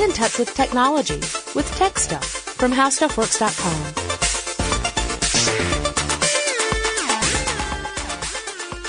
[0.00, 1.18] Get in touch with technology
[1.54, 3.92] with Tech Stuff from HowStuffWorks.com.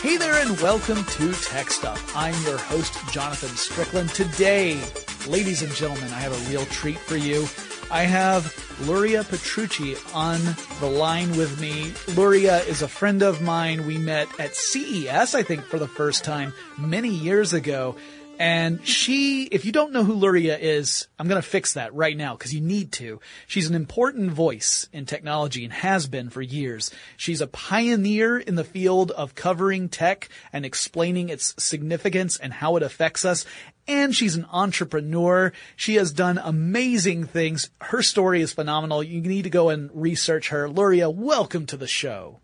[0.02, 2.16] Hey there and welcome to Tech Stuff.
[2.16, 4.12] I'm your host, Jonathan Strickland.
[4.12, 4.82] Today,
[5.28, 7.46] ladies and gentlemen, I have a real treat for you.
[7.92, 8.56] I have
[8.88, 10.40] Luria Petrucci on
[10.80, 11.92] the line with me.
[12.16, 13.86] Luria is a friend of mine.
[13.86, 17.98] We met at CES, I think, for the first time many years ago.
[18.40, 22.18] And she, if you don't know who Luria is, I'm going to fix that right
[22.18, 23.20] now because you need to.
[23.46, 26.90] She's an important voice in technology and has been for years.
[27.18, 32.78] She's a pioneer in the field of covering tech and explaining its significance and how
[32.78, 33.46] it affects us
[33.88, 35.52] and she's an entrepreneur.
[35.76, 37.70] She has done amazing things.
[37.82, 39.04] Her story is phenomenal.
[39.04, 40.70] You need to go and research her.
[40.70, 42.40] Luria, welcome to the show.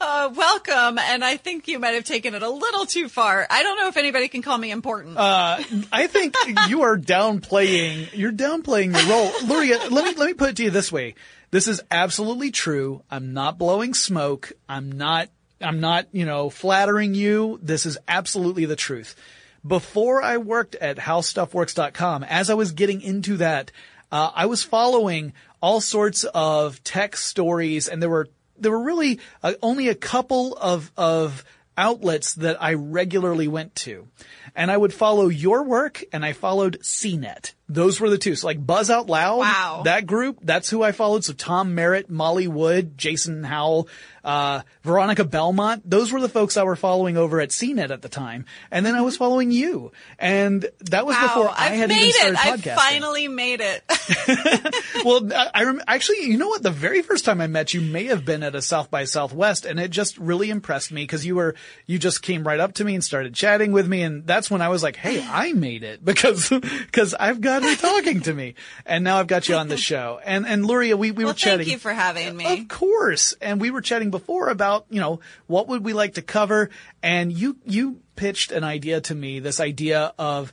[0.00, 3.46] Uh, welcome, and I think you might have taken it a little too far.
[3.48, 5.16] I don't know if anybody can call me important.
[5.16, 5.62] Uh,
[5.92, 6.34] I think
[6.68, 8.10] you are downplaying.
[8.12, 9.78] You're downplaying your role, Luria.
[9.90, 11.14] Let me let me put it to you this way:
[11.50, 13.02] This is absolutely true.
[13.10, 14.52] I'm not blowing smoke.
[14.68, 15.28] I'm not.
[15.60, 16.06] I'm not.
[16.12, 17.58] You know, flattering you.
[17.62, 19.16] This is absolutely the truth
[19.66, 23.70] before I worked at howstuffworks.com, as I was getting into that,
[24.10, 28.28] uh, I was following all sorts of tech stories and there were,
[28.60, 31.44] there were really uh, only a couple of, of
[31.76, 34.08] outlets that I regularly went to.
[34.54, 37.54] And I would follow your work and I followed CNET.
[37.70, 38.34] Those were the two.
[38.34, 39.82] So like Buzz Out Loud, wow.
[39.84, 41.24] that group, that's who I followed.
[41.24, 43.88] So Tom Merritt, Molly Wood, Jason Howell,
[44.24, 48.08] uh, Veronica Belmont, those were the folks I were following over at CNET at the
[48.08, 48.44] time.
[48.70, 49.92] And then I was following you.
[50.18, 52.70] And that was wow, before I I've had made even started it.
[52.70, 52.72] podcasting.
[52.72, 53.84] I finally made it.
[55.04, 56.62] well, I, I rem- actually, you know what?
[56.62, 59.64] The very first time I met you may have been at a South by Southwest
[59.64, 61.54] and it just really impressed me because you were,
[61.86, 64.02] you just came right up to me and started chatting with me.
[64.02, 67.76] And that's when I was like, Hey, I made it because, because I've got her
[67.76, 68.54] talking to me
[68.86, 70.20] and now I've got you on the show.
[70.24, 71.66] And, and Luria, we, we well, were chatting.
[71.66, 72.60] Thank you for having me.
[72.60, 73.34] Of course.
[73.40, 76.70] And we were chatting before about, you know, what would we like to cover?
[77.02, 80.52] And you, you pitched an idea to me, this idea of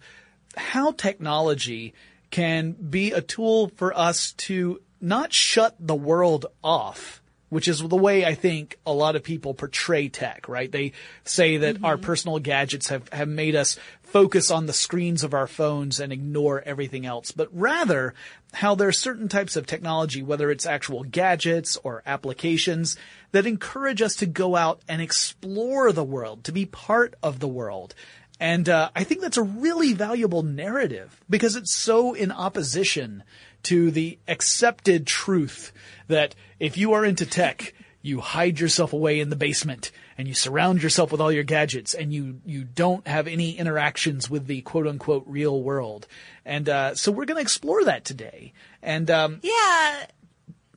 [0.56, 1.94] how technology
[2.32, 7.96] can be a tool for us to not shut the world off, which is the
[7.96, 10.72] way I think a lot of people portray tech, right?
[10.72, 10.92] They
[11.24, 11.86] say that mm-hmm.
[11.86, 16.12] our personal gadgets have, have made us focus on the screens of our phones and
[16.12, 18.14] ignore everything else, but rather
[18.54, 22.98] how there are certain types of technology, whether it's actual gadgets or applications
[23.32, 27.48] that encourage us to go out and explore the world, to be part of the
[27.48, 27.94] world.
[28.40, 33.24] And uh, I think that's a really valuable narrative because it's so in opposition
[33.64, 35.72] to the accepted truth
[36.08, 40.34] that if you are into tech, you hide yourself away in the basement and you
[40.34, 44.62] surround yourself with all your gadgets and you, you don't have any interactions with the
[44.62, 46.08] quote unquote real world.
[46.46, 48.54] And, uh, so we're going to explore that today.
[48.82, 50.06] And, um, yeah.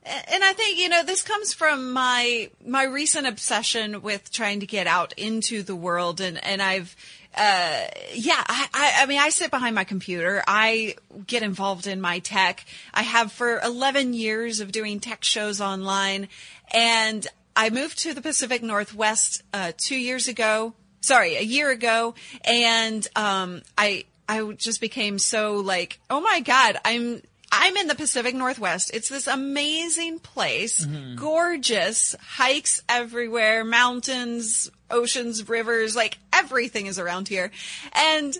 [0.03, 4.65] And I think, you know, this comes from my, my recent obsession with trying to
[4.65, 6.95] get out into the world and, and I've,
[7.35, 10.43] uh, yeah, I, I, I, mean, I sit behind my computer.
[10.47, 10.95] I
[11.27, 12.65] get involved in my tech.
[12.93, 16.29] I have for 11 years of doing tech shows online
[16.73, 20.73] and I moved to the Pacific Northwest, uh, two years ago.
[21.01, 22.15] Sorry, a year ago.
[22.43, 27.95] And, um, I, I just became so like, oh my God, I'm I'm in the
[27.95, 28.91] Pacific Northwest.
[28.93, 31.15] It's this amazing place, mm-hmm.
[31.15, 37.51] gorgeous, hikes everywhere, mountains, oceans, rivers, like everything is around here.
[37.93, 38.37] And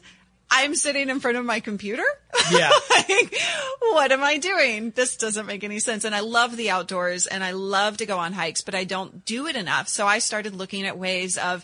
[0.50, 2.04] I'm sitting in front of my computer.
[2.52, 2.72] Yeah.
[2.90, 3.38] like,
[3.80, 4.92] what am I doing?
[4.92, 6.04] This doesn't make any sense.
[6.04, 9.24] And I love the outdoors and I love to go on hikes, but I don't
[9.24, 9.88] do it enough.
[9.88, 11.64] So I started looking at ways of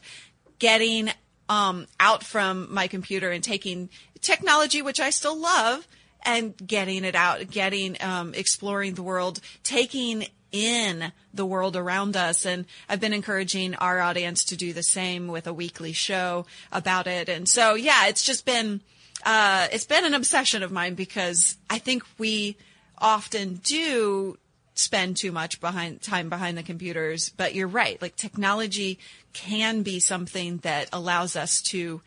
[0.60, 1.10] getting
[1.50, 3.90] um, out from my computer and taking
[4.22, 5.86] technology, which I still love,
[6.28, 12.46] and getting it out, getting, um, exploring the world, taking in the world around us.
[12.46, 17.08] And I've been encouraging our audience to do the same with a weekly show about
[17.08, 17.30] it.
[17.30, 18.82] And so, yeah, it's just been,
[19.26, 22.58] uh, it's been an obsession of mine because I think we
[22.98, 24.38] often do
[24.76, 27.30] spend too much behind time behind the computers.
[27.30, 28.02] But you're right.
[28.02, 29.00] Like technology
[29.32, 32.02] can be something that allows us to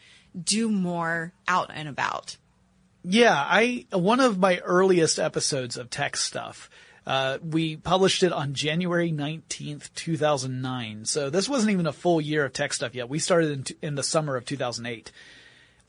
[0.45, 2.37] do more out and about.
[3.03, 6.69] Yeah, I one of my earliest episodes of tech stuff.
[7.07, 11.07] Uh, we published it on January 19th, 2009.
[11.07, 13.09] So this wasn't even a full year of tech stuff yet.
[13.09, 15.11] We started in, t- in the summer of 2008.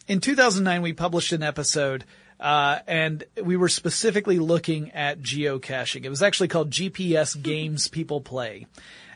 [0.07, 2.05] In 2009, we published an episode,
[2.39, 6.05] uh, and we were specifically looking at geocaching.
[6.05, 8.67] It was actually called GPS Games People Play.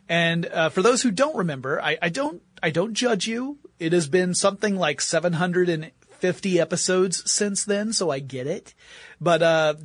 [0.07, 3.57] And uh, for those who don't remember, I, I, don't I don't judge you.
[3.80, 8.73] It has been something like 700 and 50 episodes since then, so I get it.
[9.19, 9.73] But, uh,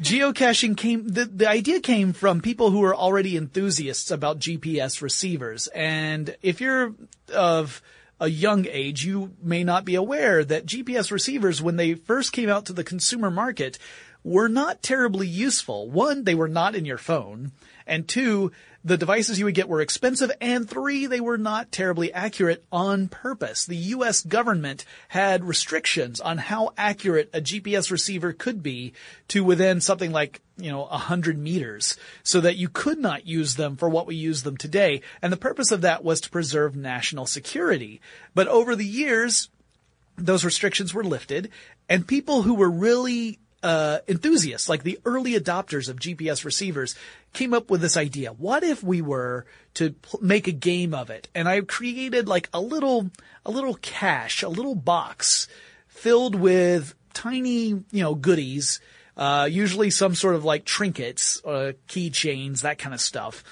[0.00, 5.68] geocaching came, the, the idea came from people who are already enthusiasts about GPS receivers.
[5.68, 6.94] And if you're
[7.34, 7.82] of
[8.20, 12.48] a young age, you may not be aware that GPS receivers, when they first came
[12.48, 13.78] out to the consumer market,
[14.24, 15.90] were not terribly useful.
[15.90, 17.52] One, they were not in your phone.
[17.86, 18.52] And two,
[18.86, 20.30] the devices you would get were expensive.
[20.40, 23.66] And three, they were not terribly accurate on purpose.
[23.66, 28.92] The US government had restrictions on how accurate a GPS receiver could be
[29.26, 33.56] to within something like, you know, a hundred meters so that you could not use
[33.56, 35.02] them for what we use them today.
[35.20, 38.00] And the purpose of that was to preserve national security.
[38.36, 39.50] But over the years,
[40.16, 41.50] those restrictions were lifted
[41.88, 46.94] and people who were really uh, enthusiasts, like the early adopters of GPS receivers,
[47.32, 48.32] came up with this idea.
[48.32, 51.26] What if we were to pl- make a game of it?
[51.34, 53.10] And I created like a little,
[53.44, 55.48] a little cache, a little box
[55.88, 58.78] filled with tiny, you know, goodies,
[59.16, 63.42] uh, usually some sort of like trinkets, uh, keychains, that kind of stuff.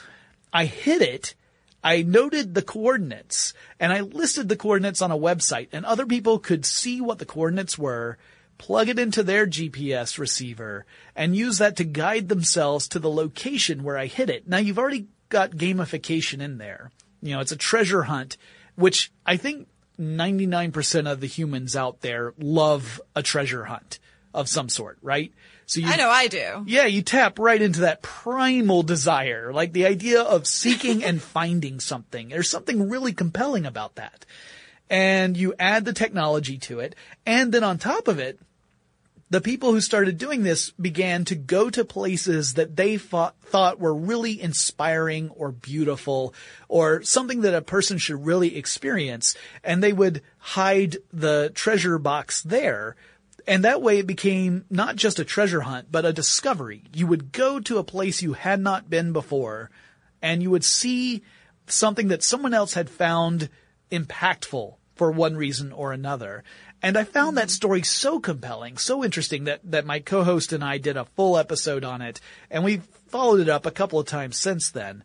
[0.52, 1.34] I hid it.
[1.82, 6.38] I noted the coordinates and I listed the coordinates on a website and other people
[6.38, 8.16] could see what the coordinates were
[8.58, 13.82] plug it into their GPS receiver, and use that to guide themselves to the location
[13.82, 14.48] where I hit it.
[14.48, 16.90] Now you've already got gamification in there.
[17.22, 18.36] You know, it's a treasure hunt,
[18.76, 19.68] which I think
[19.98, 23.98] 99% of the humans out there love a treasure hunt
[24.32, 25.32] of some sort, right?
[25.66, 26.64] So you, I know I do.
[26.66, 31.80] yeah, you tap right into that primal desire, like the idea of seeking and finding
[31.80, 32.28] something.
[32.28, 34.26] There's something really compelling about that.
[34.90, 36.94] And you add the technology to it.
[37.24, 38.38] And then on top of it,
[39.30, 43.80] the people who started doing this began to go to places that they thought, thought
[43.80, 46.34] were really inspiring or beautiful
[46.68, 49.34] or something that a person should really experience.
[49.64, 52.96] And they would hide the treasure box there.
[53.46, 56.84] And that way it became not just a treasure hunt, but a discovery.
[56.94, 59.70] You would go to a place you had not been before
[60.22, 61.22] and you would see
[61.66, 63.48] something that someone else had found
[63.90, 66.44] impactful for one reason or another.
[66.82, 70.78] And I found that story so compelling, so interesting that, that my co-host and I
[70.78, 72.20] did a full episode on it
[72.50, 75.02] and we followed it up a couple of times since then.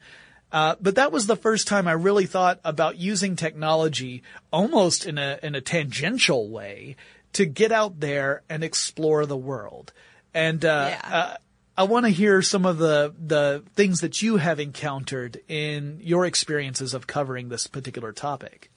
[0.52, 5.18] Uh, but that was the first time I really thought about using technology almost in
[5.18, 6.96] a, in a tangential way
[7.34, 9.94] to get out there and explore the world.
[10.34, 11.16] And, uh, Yeah.
[11.16, 11.38] uh
[11.80, 16.26] I want to hear some of the the things that you have encountered in your
[16.26, 18.70] experiences of covering this particular topic.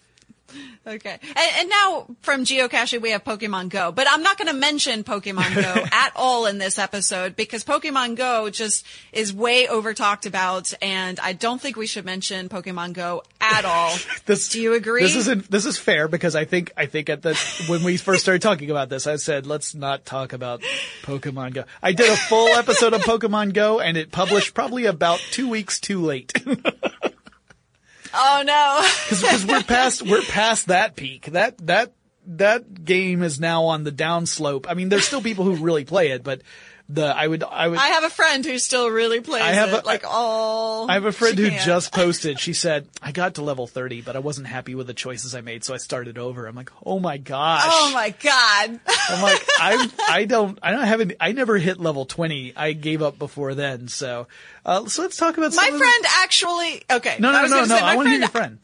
[0.87, 1.19] Okay.
[1.23, 5.05] And, and now from geocaching, we have Pokemon Go, but I'm not going to mention
[5.05, 10.27] Pokemon Go at all in this episode because Pokemon Go just is way over talked
[10.27, 10.73] about.
[10.83, 13.97] And I don't think we should mention Pokemon Go at all.
[14.25, 15.03] This, Do you agree?
[15.03, 15.51] This isn't.
[15.51, 17.35] This is fair because I think I think at the
[17.67, 20.63] when we first started talking about this, I said let's not talk about
[21.03, 21.65] Pokemon Go.
[21.83, 25.81] I did a full episode of Pokemon Go, and it published probably about two weeks
[25.81, 26.33] too late
[28.15, 28.83] oh no.
[29.11, 31.27] because we're past we're past that peak.
[31.27, 31.93] That that
[32.27, 34.67] that game is now on the downslope.
[34.69, 36.43] I mean, there's still people who really play it, but
[36.95, 39.73] the I would I would I have a friend who still really plays I have
[39.73, 40.91] it, a- like all.
[40.91, 41.65] I have a friend who can.
[41.65, 42.39] just posted.
[42.39, 45.41] She said, "I got to level 30, but I wasn't happy with the choices I
[45.41, 48.81] made, so I started over." I'm like, "Oh my gosh!" Oh my god.
[49.09, 51.15] I'm like, I I don't I don't have any.
[51.19, 52.53] I never hit level 20.
[52.57, 53.89] I gave up before then.
[53.89, 54.27] So,
[54.67, 56.83] uh, so let's talk about My some of the- friend actually.
[56.91, 57.17] Okay.
[57.19, 57.65] No, I no, no, no.
[57.67, 58.59] say, I want to hear your friend.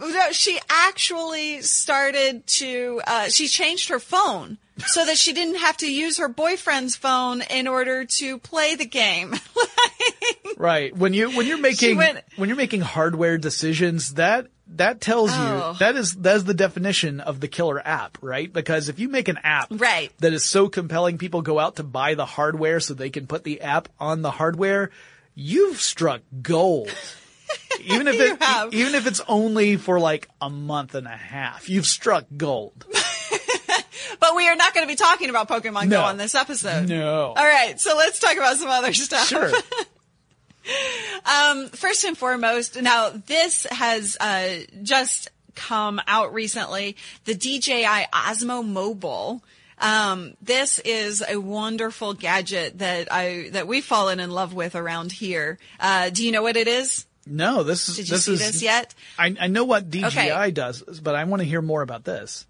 [0.00, 5.76] No, she actually started to, uh, she changed her phone so that she didn't have
[5.78, 9.34] to use her boyfriend's phone in order to play the game.
[10.56, 10.96] Right.
[10.96, 15.70] When you when you're making went- when you're making hardware decisions, that that tells Oh.
[15.72, 18.52] you that is that is the definition of the killer app, right?
[18.52, 20.10] Because if you make an app Right.
[20.18, 23.44] that is so compelling people go out to buy the hardware so they can put
[23.44, 24.90] the app on the hardware,
[25.34, 26.90] you've struck gold.
[27.84, 31.86] Even if it even if it's only for like a month and a half, you've
[31.86, 32.84] struck gold.
[34.20, 35.98] but we are not going to be talking about Pokemon No.
[35.98, 36.88] Go on this episode.
[36.88, 37.26] No.
[37.28, 37.78] All right.
[37.80, 39.26] So let's talk about some other stuff.
[39.28, 39.50] Sure.
[41.24, 46.96] Um, first and foremost, now this has uh, just come out recently.
[47.24, 49.42] The DJI Osmo Mobile.
[49.78, 55.12] Um, this is a wonderful gadget that I that we've fallen in love with around
[55.12, 55.58] here.
[55.80, 57.06] Uh, do you know what it is?
[57.26, 58.94] No, this is Did you this see is this yet?
[59.18, 60.50] I, I know what DJI Okay.
[60.50, 62.46] does, but I want to hear more about this.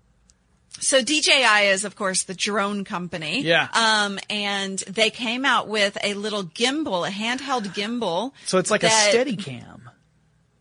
[0.80, 3.42] So DJI is, of course, the drone company.
[3.42, 3.68] Yeah.
[3.72, 8.32] Um, and they came out with a little gimbal, a handheld gimbal.
[8.46, 9.90] So it's like a steady cam.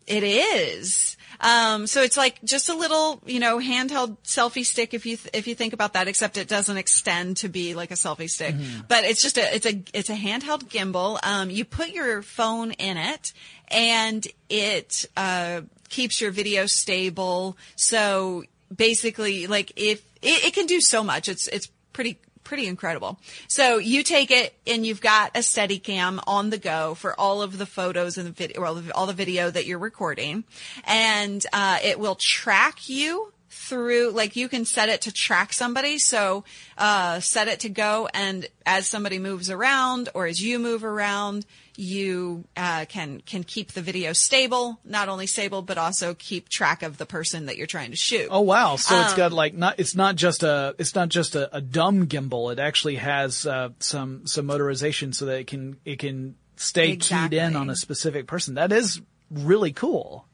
[0.07, 1.17] It is.
[1.39, 5.29] Um, so it's like just a little, you know, handheld selfie stick if you th-
[5.33, 8.55] if you think about that, except it doesn't extend to be like a selfie stick.
[8.87, 11.19] But it's just a it's a it's a handheld gimbal.
[11.23, 13.33] Um, you put your phone in it,
[13.67, 17.55] and it uh, keeps your video stable.
[17.75, 18.43] So
[18.75, 23.19] basically, like if it, it can do so much, it's it's pretty pretty incredible.
[23.49, 27.41] So you take it and you've got a steady cam on the go for all
[27.41, 30.45] of the photos and the video, the, all the video that you're recording.
[30.85, 35.97] And, uh, it will track you through, like you can set it to track somebody.
[35.97, 36.45] So,
[36.77, 41.45] uh, set it to go and as somebody moves around or as you move around,
[41.77, 46.83] you uh, can can keep the video stable, not only stable but also keep track
[46.83, 48.27] of the person that you're trying to shoot.
[48.29, 48.75] Oh wow!
[48.75, 52.07] So it's got like not it's not just a it's not just a, a dumb
[52.07, 52.51] gimbal.
[52.51, 57.33] It actually has uh, some some motorization so that it can it can stay keyed
[57.33, 58.55] in on a specific person.
[58.55, 60.26] That is really cool.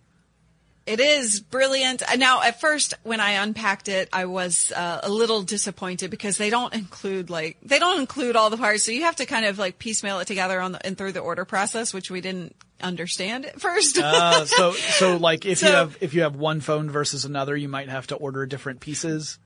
[0.85, 2.03] It is brilliant.
[2.03, 6.37] Uh, Now, at first, when I unpacked it, I was uh, a little disappointed because
[6.37, 9.45] they don't include like they don't include all the parts, so you have to kind
[9.45, 12.55] of like piecemeal it together on the and through the order process, which we didn't
[12.81, 13.97] understand at first.
[13.97, 17.69] Uh, so so like if you have if you have one phone versus another, you
[17.69, 19.39] might have to order different pieces.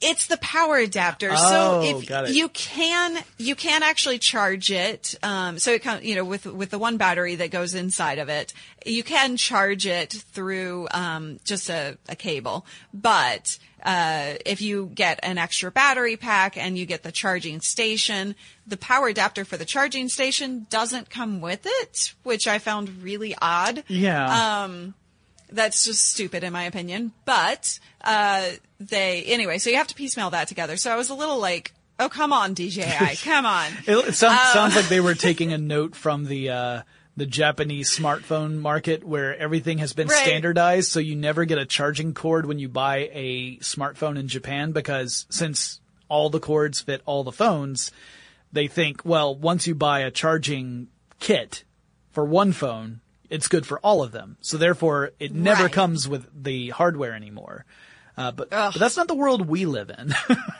[0.00, 1.30] It's the power adapter.
[1.32, 2.34] Oh, so if got it.
[2.34, 5.14] you can, you can actually charge it.
[5.22, 8.28] Um, so it comes, you know, with, with the one battery that goes inside of
[8.28, 8.52] it,
[8.86, 12.66] you can charge it through, um, just a, a cable.
[12.94, 18.34] But, uh, if you get an extra battery pack and you get the charging station,
[18.66, 23.34] the power adapter for the charging station doesn't come with it, which I found really
[23.40, 24.64] odd Yeah.
[24.64, 24.94] Um,
[25.52, 27.12] that's just stupid in my opinion.
[27.24, 30.76] But uh, they anyway, so you have to piecemeal that together.
[30.76, 33.72] So I was a little like, oh come on, DJI, come on.
[33.86, 36.82] It, it sounds, uh, sounds like they were taking a note from the uh,
[37.16, 40.16] the Japanese smartphone market, where everything has been Right.
[40.24, 44.72] standardized, so you never get a charging cord when you buy a smartphone in Japan,
[44.72, 47.90] because since all the cords fit all the phones,
[48.52, 50.88] they think, well, once you buy a charging
[51.18, 51.64] kit
[52.10, 54.36] for one phone, it's good for all of them.
[54.40, 55.72] So therefore, it never Right.
[55.72, 57.64] comes with the hardware anymore.
[58.16, 60.12] Uh, but, but that's not the world we live in.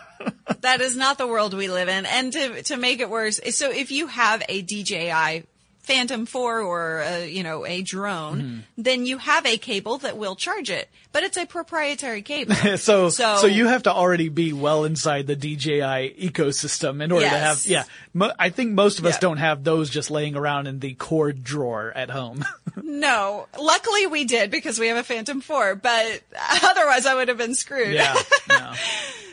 [0.61, 2.07] that is not the world we live in.
[2.07, 5.45] And to to make it worse, so if you have a DJI
[5.83, 8.59] Phantom 4 or a, you know a drone, Mm-hmm.
[8.79, 12.55] then you have a cable that will charge it, but it's a proprietary cable.
[12.77, 17.25] so, so, So- you have to already be well inside the DJI ecosystem in order
[17.27, 17.85] to have, yeah.
[18.13, 19.21] Mo- I think most of us Yeah.
[19.21, 22.45] don't have those just laying around in the cord drawer at home.
[22.83, 26.23] no, luckily we did because we have a Phantom 4, but
[26.63, 27.95] otherwise I would have been screwed.
[27.95, 28.17] yeah.
[28.49, 28.77] yeah.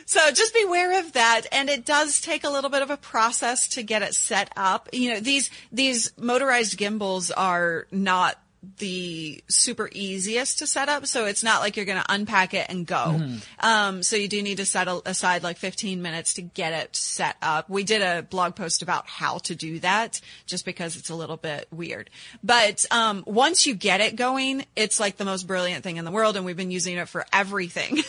[0.08, 1.42] So just beware of that.
[1.52, 4.88] And it does take a little bit of a process to get it set up.
[4.94, 8.40] You know, these, these motorized gimbals are not
[8.78, 11.06] the super easiest to set up.
[11.06, 13.20] So it's not like you're going to unpack it and go.
[13.60, 17.36] Um, so you do need to set aside like 15 minutes to get it set
[17.42, 17.68] up.
[17.68, 21.36] We did a blog post about how to do that just because it's a little
[21.36, 22.08] bit weird.
[22.42, 26.10] But, um, once you get it going, it's like the most brilliant thing in the
[26.10, 26.34] world.
[26.38, 27.98] And we've been using it for everything.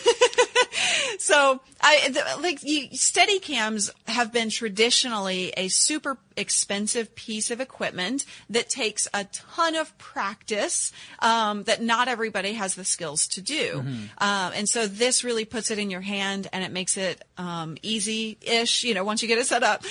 [1.18, 8.24] So I like you, steady cams have been traditionally a super expensive piece of equipment
[8.48, 13.80] that takes a ton of practice um, that not everybody has the skills to do.
[14.18, 17.76] Um, and so this really puts it in your hand and it makes it um,
[17.82, 18.84] easy-ish.
[18.84, 19.82] You know, once you get it set up,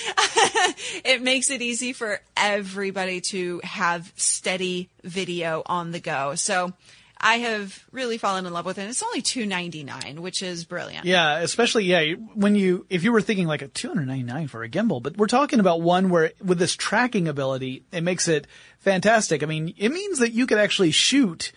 [1.04, 6.34] it makes it easy for everybody to have steady video on the go.
[6.34, 6.72] So.
[7.20, 8.88] I have really fallen in love with it.
[8.88, 11.04] It's only two ninety nine, which is brilliant.
[11.04, 15.02] Yeah, especially yeah, when you if you were thinking like a 299 for a gimbal,
[15.02, 18.46] but we're talking about one where with this tracking ability, it makes it
[18.78, 19.42] fantastic.
[19.42, 21.52] I mean, it means that you could actually shoot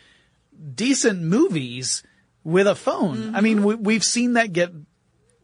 [0.76, 2.04] decent movies
[2.44, 3.34] with a phone.
[3.36, 3.66] I mean, mm-hmm.
[3.66, 4.72] we, we've seen that get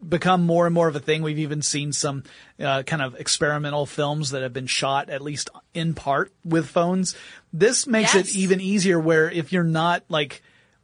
[0.07, 1.21] become more and more of a thing.
[1.21, 2.23] We've even seen some
[2.59, 7.15] uh, kind of experimental films that have been shot at least in part with phones.
[7.51, 8.29] This makes Yes.
[8.29, 10.41] it even easier where if you're not like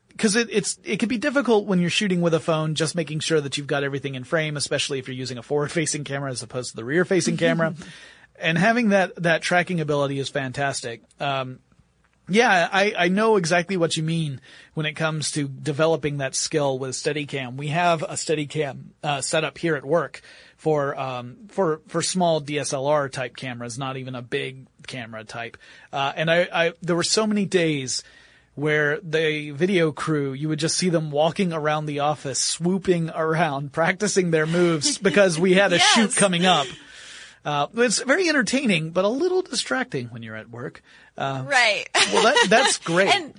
[0.10, 3.20] because it, it's it can be difficult when you're shooting with a phone, just making
[3.20, 6.42] sure that you've got everything in frame, especially if you're using a forward-facing camera as
[6.42, 7.74] opposed to the rear-facing camera.
[8.40, 11.02] And having that that tracking ability is fantastic.
[11.20, 11.60] Um,
[12.28, 14.42] yeah, I, I know exactly what you mean
[14.74, 17.56] when it comes to developing that skill with Steadicam.
[17.58, 20.22] We have a Steadicam uh, set up here at work
[20.58, 25.58] for um, for for small DSLR type cameras, not even a big camera type.
[25.94, 28.04] Uh, and I, I there were so many days
[28.56, 33.74] where the video crew, you would just see them walking around the office, swooping around,
[33.74, 35.94] practicing their moves because we had a Yes.
[35.94, 36.66] shoot coming up.
[37.46, 40.82] Uh, it's very entertaining, but a little distracting when you're at work.
[41.18, 41.86] Uh, Right.
[42.12, 43.08] well, that, that's great.
[43.08, 43.34] and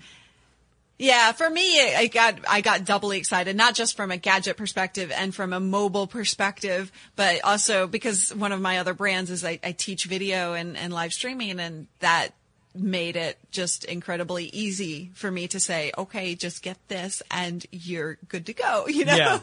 [0.99, 5.11] Yeah, for me, I got I got doubly excited, not just from a gadget perspective
[5.15, 9.59] and from a mobile perspective, but also because one of my other brands is I,
[9.63, 12.33] I teach video and, and live streaming, and that
[12.79, 18.19] made it just incredibly easy for me to say, okay, just get this and you're
[18.29, 18.87] good to go.
[18.87, 19.17] You know?
[19.17, 19.41] Yeah.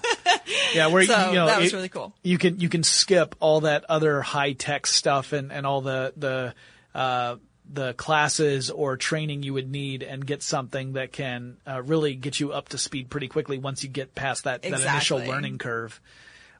[0.73, 2.13] Yeah, where So you know that was it- really cool.
[2.23, 6.13] You can you can skip all that other high tech stuff and, and all the
[6.17, 6.53] the
[6.97, 7.37] uh,
[7.71, 12.39] the classes or training you would need and get something that can uh, really get
[12.39, 15.99] you up to speed pretty quickly once you get past that, that initial learning curve.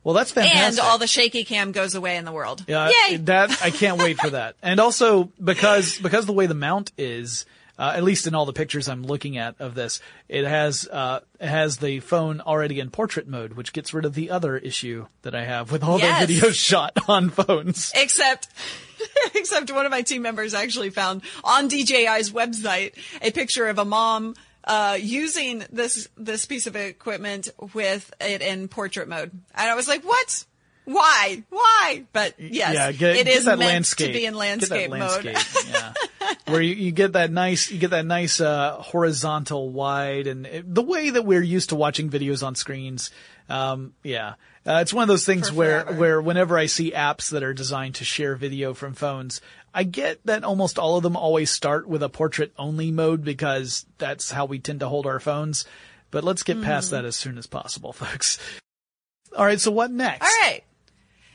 [0.03, 0.60] Well, that's fantastic.
[0.62, 2.63] and all the shaky cam goes away in the world.
[2.67, 3.17] Yeah, Yay!
[3.17, 4.55] that I can't wait for that.
[4.62, 7.45] And also because because the way the mount is,
[7.79, 11.22] uh, at least in all the pictures I'm looking at of this, it has uh,
[11.39, 15.07] it has the phone already in portrait mode, which gets rid of the other issue
[15.22, 16.27] that I have with all Yes.
[16.27, 17.91] the videos shot on phones.
[17.95, 18.48] Except,
[19.36, 23.86] except one of my team members actually found on DJI's website a picture of a
[23.86, 29.75] mom uh, using this this piece of equipment with it in portrait mode, and I
[29.75, 30.46] was like, "What?
[30.86, 31.43] Why?
[31.50, 34.08] Why?" But yes, yeah, get, it get is that meant landscape.
[34.08, 35.36] to be in that landscape, mode.
[35.70, 35.93] yeah.
[36.48, 40.74] Where you, you get that nice, you get that nice uh, horizontal wide, and it,
[40.74, 43.12] the way that we're used to watching videos on screens.
[43.50, 44.36] Um, yeah,
[44.67, 47.96] uh, it's one of those things where where whenever I see apps that are designed
[47.96, 49.41] to share video from phones,
[49.74, 53.86] I get that almost all of them always start with a portrait only mode because
[53.98, 55.65] that's how we tend to hold our phones.
[56.12, 56.96] But let's get past Mm-hmm.
[56.96, 58.38] that as soon as possible, folks.
[59.36, 60.22] All right, so what next?
[60.22, 60.62] All right.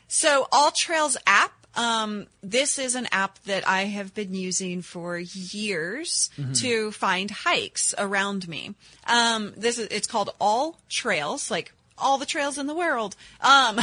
[0.06, 1.52] So All Trails app.
[1.75, 7.94] Um, this is an app that I have been using for years to find hikes
[7.97, 8.75] around me.
[9.06, 13.17] Um, this is, it's called All Trails, like all the trails in the world.
[13.40, 13.81] Um,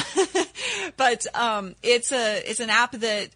[0.98, 3.30] but, um, it's a, it's an app that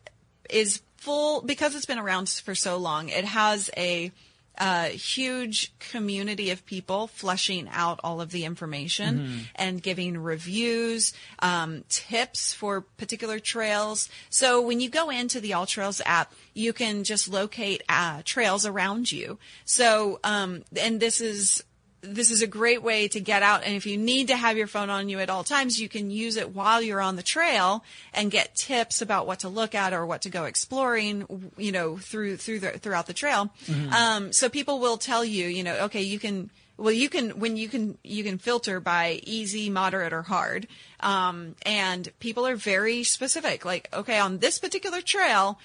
[0.50, 3.10] is full because it's been around for so long.
[3.10, 4.12] It has a,
[4.60, 11.84] uh, huge community of people fleshing out all of the information and giving reviews, um,
[11.88, 14.10] tips for particular trails.
[14.30, 18.66] So when you go into the All Trails app, you can just locate uh, trails
[18.66, 19.38] around you.
[19.64, 21.64] So, um, and this is
[22.02, 23.64] this is a great way to get out.
[23.64, 26.10] And if you need to have your phone on you at all times, you can
[26.10, 27.84] use it while you're on the trail
[28.14, 31.98] and get tips about what to look at or what to go exploring, you know,
[31.98, 33.50] through, through the, throughout the trail.
[33.94, 37.58] Um, so people will tell you, you know, okay, you can, well, you can, when
[37.58, 40.68] you can, you can filter by easy, moderate, or hard.
[41.02, 43.66] Um, and people are very specific.
[43.66, 45.60] Like, okay, on this particular trail,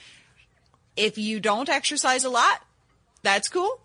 [0.97, 2.63] if you don't exercise a lot,
[3.23, 3.81] that's cool.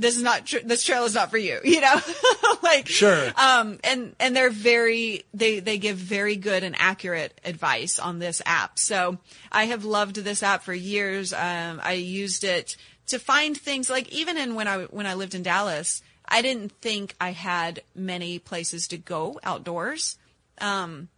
[0.00, 2.00] This is not, tr- this trail is not for you, you know,
[2.62, 3.30] like, Sure.
[3.36, 8.40] um, and, and they're very, they, they give very good and accurate advice on this
[8.46, 8.78] app.
[8.78, 9.18] So
[9.52, 11.32] I have loved this app for years.
[11.32, 12.76] Um, I used it
[13.08, 16.72] to find things like even in when I, when I lived in Dallas, I didn't
[16.80, 20.16] think I had many places to go outdoors.
[20.60, 21.08] Um,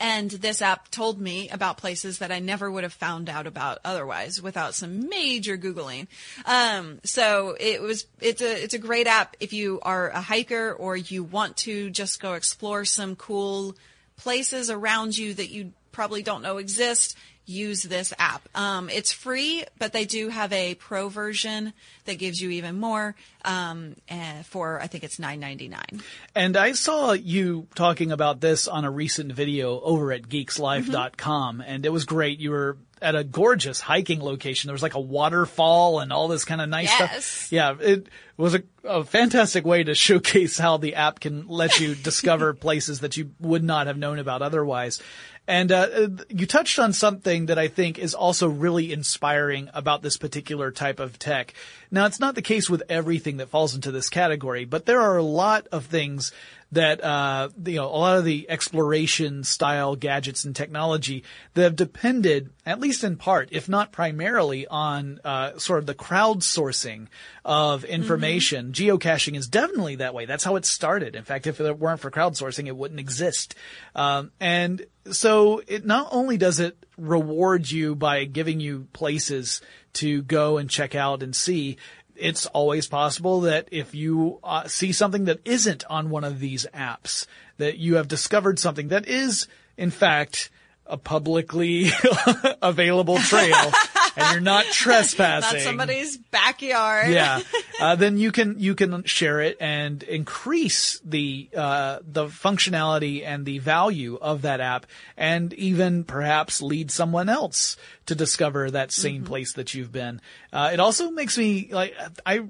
[0.00, 3.78] and this app told me about places that I never would have found out about
[3.84, 6.06] otherwise without some major Googling.
[6.46, 10.72] Um, so it was, it's a, it's a great app if you are a hiker
[10.72, 13.74] or you want to just go explore some cool
[14.16, 17.16] places around you that you probably don't know exist.
[17.48, 18.46] Use this app.
[18.54, 21.72] Um, it's free, but they do have a pro version
[22.04, 23.16] that gives you even more.
[23.42, 26.02] Um, eh, for I think it's nine ninety nine.
[26.34, 31.86] And I saw you talking about this on a recent video over at geekslife.com and
[31.86, 32.38] it was great.
[32.38, 34.68] You were at a gorgeous hiking location.
[34.68, 37.24] There was like a waterfall and all this kind of nice Yes.
[37.26, 37.52] stuff.
[37.52, 41.94] Yeah, it was a, a fantastic way to showcase how the app can let you
[41.94, 45.00] discover places that you would not have known about otherwise.
[45.48, 50.18] And uh, you touched on something that I think is also really inspiring about this
[50.18, 51.54] particular type of tech.
[51.90, 55.16] Now, it's not the case with everything that falls into this category, but there are
[55.16, 56.32] a lot of things
[56.72, 61.76] that uh, you know, a lot of the exploration style gadgets and technology that have
[61.76, 67.06] depended, at least in part, if not primarily, on uh, sort of the crowdsourcing
[67.44, 68.72] of information.
[68.72, 70.26] Geocaching is definitely that way.
[70.26, 71.16] That's how it started.
[71.16, 73.54] In fact, if it weren't for crowdsourcing, it wouldn't exist.
[73.94, 79.62] Um, and so it not only does it reward you by giving you places
[79.94, 81.78] to go and check out and see,
[82.18, 86.66] it's always possible that if you uh, see something that isn't on one of these
[86.74, 87.26] apps,
[87.58, 90.50] that you have discovered something that is, in fact,
[90.88, 91.90] a publicly
[92.62, 93.72] available trail,
[94.16, 95.58] and you're not trespassing.
[95.58, 97.10] Not somebody's backyard.
[97.10, 97.40] Yeah.
[97.80, 103.44] uh, then you can you can share it and increase the uh, the functionality and
[103.44, 107.76] the value of that app, and even perhaps lead someone else
[108.08, 110.20] to discover that same place that you've been.
[110.52, 111.94] Uh, it also makes me like
[112.24, 112.44] I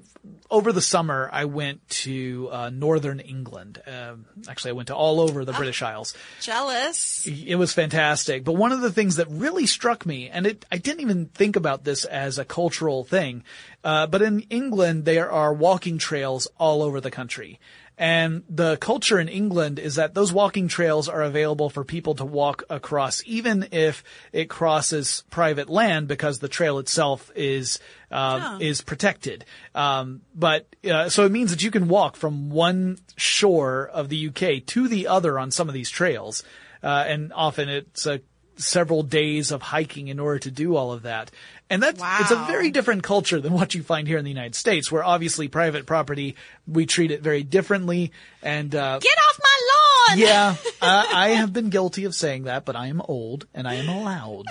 [0.49, 3.81] over the summer I went to uh, northern England.
[3.85, 6.13] Um actually, I went to all over the British Isles.
[6.41, 7.27] Jealous.
[7.27, 8.43] It was fantastic.
[8.43, 11.55] But one of the things that really struck me, and it, I didn't even think
[11.55, 13.43] about this as a cultural thing,
[13.83, 17.59] uh, but in England, there are walking trails all over the country.
[17.99, 22.23] And the culture in England is that those walking trails are available for people to
[22.23, 27.77] walk across, even if it crosses private land, because the trail itself is
[28.09, 29.43] uh, is protected.
[29.75, 34.29] Um, but uh, so it means that you can walk from one shore of the
[34.29, 36.43] UK to the other on some of these trails,
[36.81, 38.21] uh, and often it's a
[38.59, 41.31] several days of hiking in order to do all of that.
[41.71, 44.55] And that's, it's a very different culture than what you find here in the United
[44.55, 46.35] States, where obviously private property,
[46.67, 48.11] we treat it very differently.
[48.41, 50.19] And, uh, Get off my lawn.
[50.19, 53.75] yeah, uh, I have been guilty of saying that, but I am old and I
[53.75, 54.45] am allowed.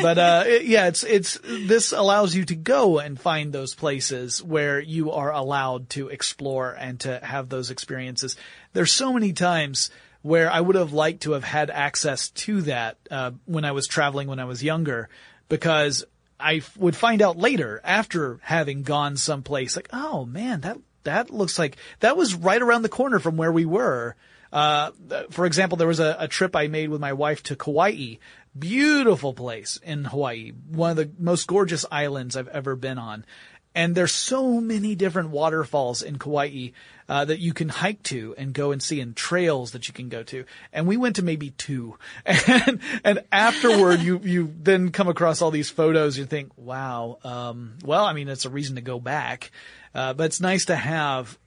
[0.00, 4.42] But, uh, it- yeah, it's, it's, this allows you to go and find those places
[4.42, 8.36] where you are allowed to explore and to have those experiences.
[8.74, 9.90] There's so many times
[10.22, 13.86] where I would have liked to have had access to that, uh, when I was
[13.86, 15.08] traveling when I was younger,
[15.48, 16.04] because
[16.40, 21.30] I f- would find out later after having gone someplace like, oh man, that, that
[21.30, 24.16] looks like, that was right around the corner from where we were.
[24.52, 24.90] Uh,
[25.30, 28.16] for example, there was a, a trip I made with my wife to Kauai.
[28.56, 30.52] Beautiful place in Hawaii.
[30.68, 33.24] One of the most gorgeous islands I've ever been on.
[33.74, 36.72] And there's so many different waterfalls in Kauai
[37.08, 40.08] uh, that you can hike to and go and see, and trails that you can
[40.08, 40.44] go to.
[40.72, 45.50] And we went to maybe two, and and afterward, you you then come across all
[45.50, 46.16] these photos.
[46.16, 47.18] You think, wow.
[47.24, 49.50] Um, well, I mean, it's a reason to go back,
[49.94, 51.38] uh, but it's nice to have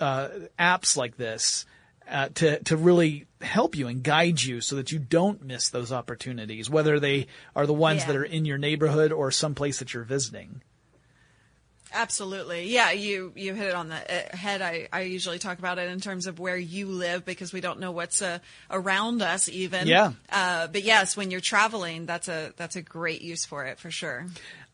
[0.00, 1.66] uh, apps like this
[2.10, 5.92] uh, to to really help you and guide you so that you don't miss those
[5.92, 8.06] opportunities, whether they are the ones Yeah.
[8.08, 10.62] that are in your neighborhood or someplace that you're visiting.
[11.96, 12.68] Absolutely.
[12.68, 14.60] Yeah, you you hit it on the uh, head.
[14.60, 17.80] I, I usually talk about it in terms of where you live because we don't
[17.80, 18.38] know what's uh,
[18.70, 19.86] around us even.
[19.86, 20.12] Yeah.
[20.30, 23.90] Uh, but yes, when you're traveling, that's a that's a great use for it for
[23.90, 24.26] sure.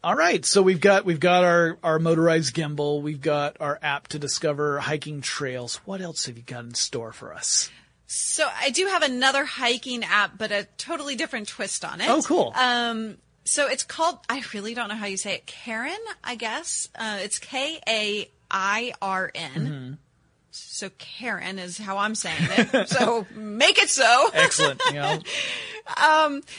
[0.05, 4.09] All right, so we've got we've got our our motorized gimbal, we've got our app
[4.09, 5.77] to discover hiking trails.
[5.85, 7.71] What else have you got in store for us?
[8.09, 12.09] So I do have another hiking app, but a totally different twist on it.
[12.11, 12.53] Oh, cool.
[12.57, 15.47] Um, so it's called, I really don't know how you say it.
[15.47, 16.89] Karen, I guess.
[16.95, 19.99] Uh, it's K A I R N.
[20.55, 22.88] So Karen is how I'm saying it.
[22.88, 24.31] so make it so.
[24.35, 24.83] Excellent.
[24.88, 25.21] You know,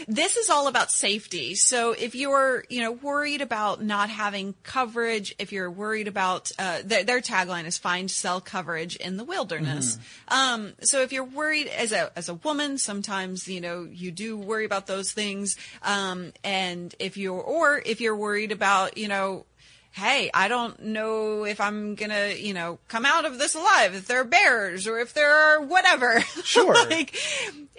[0.08, 1.56] this is all about safety.
[1.56, 6.80] So if you're, you know, worried about not having coverage, if you're worried about, uh,
[6.84, 9.98] their, their tagline is find cell coverage in the wilderness.
[10.28, 14.38] Um, so if you're worried as a, as a woman, sometimes, you know, you do
[14.38, 15.56] worry about those things.
[15.84, 19.46] Um, and if you're, or if you're worried about, you know,
[19.94, 24.08] hey, I don't know if I'm gonna, you know, come out of this alive, if
[24.08, 26.24] there are bears or if there are whatever.
[26.44, 26.74] Sure.
[26.74, 27.16] like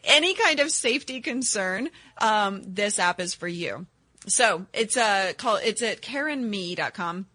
[0.04, 3.86] any kind of safety concern, um, this app is for you.
[4.26, 7.26] So it's uh call, it's at karenme.com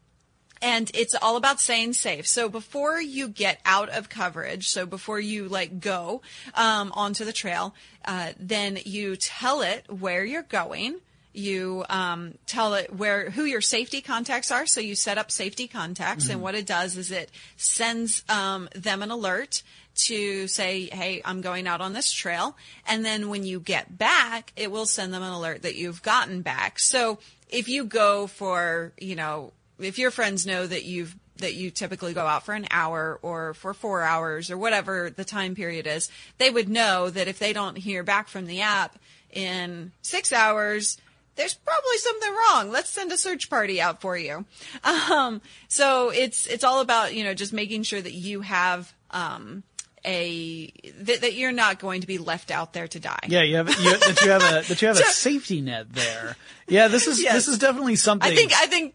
[0.62, 2.28] and it's all about staying safe.
[2.28, 6.22] So before you get out of coverage, so before you like go
[6.56, 7.74] um, onto the trail,
[8.06, 11.00] uh, then you tell it where you're going.
[11.40, 14.68] You um, tell it where who your safety contacts are.
[14.68, 19.02] So you set up safety contacts, and what it does is it sends um, them
[19.02, 19.64] an alert
[20.08, 24.52] to say, "Hey, I'm going out on this trail," and then when you get back,
[24.56, 26.78] it will send them an alert that you've gotten back.
[26.80, 31.72] So if you go for, you know, if your friends know that you've that you
[31.72, 35.88] typically go out for an hour or for four hours or whatever the time period
[35.88, 38.98] is, they would know that if they don't hear back from the app
[39.32, 40.98] in six hours,
[41.40, 42.70] there's probably something wrong.
[42.70, 44.46] Let's send a search party out for you.
[44.84, 49.64] Um, so it's it's all about you know just making sure that you have um,
[50.06, 53.20] a that, that you're not going to be left out there to die.
[53.28, 56.36] yeah, you have you, that you have a that you have a safety net there.
[56.68, 57.34] Yeah, this is Yes.
[57.34, 58.32] this is definitely something.
[58.32, 58.94] I think I think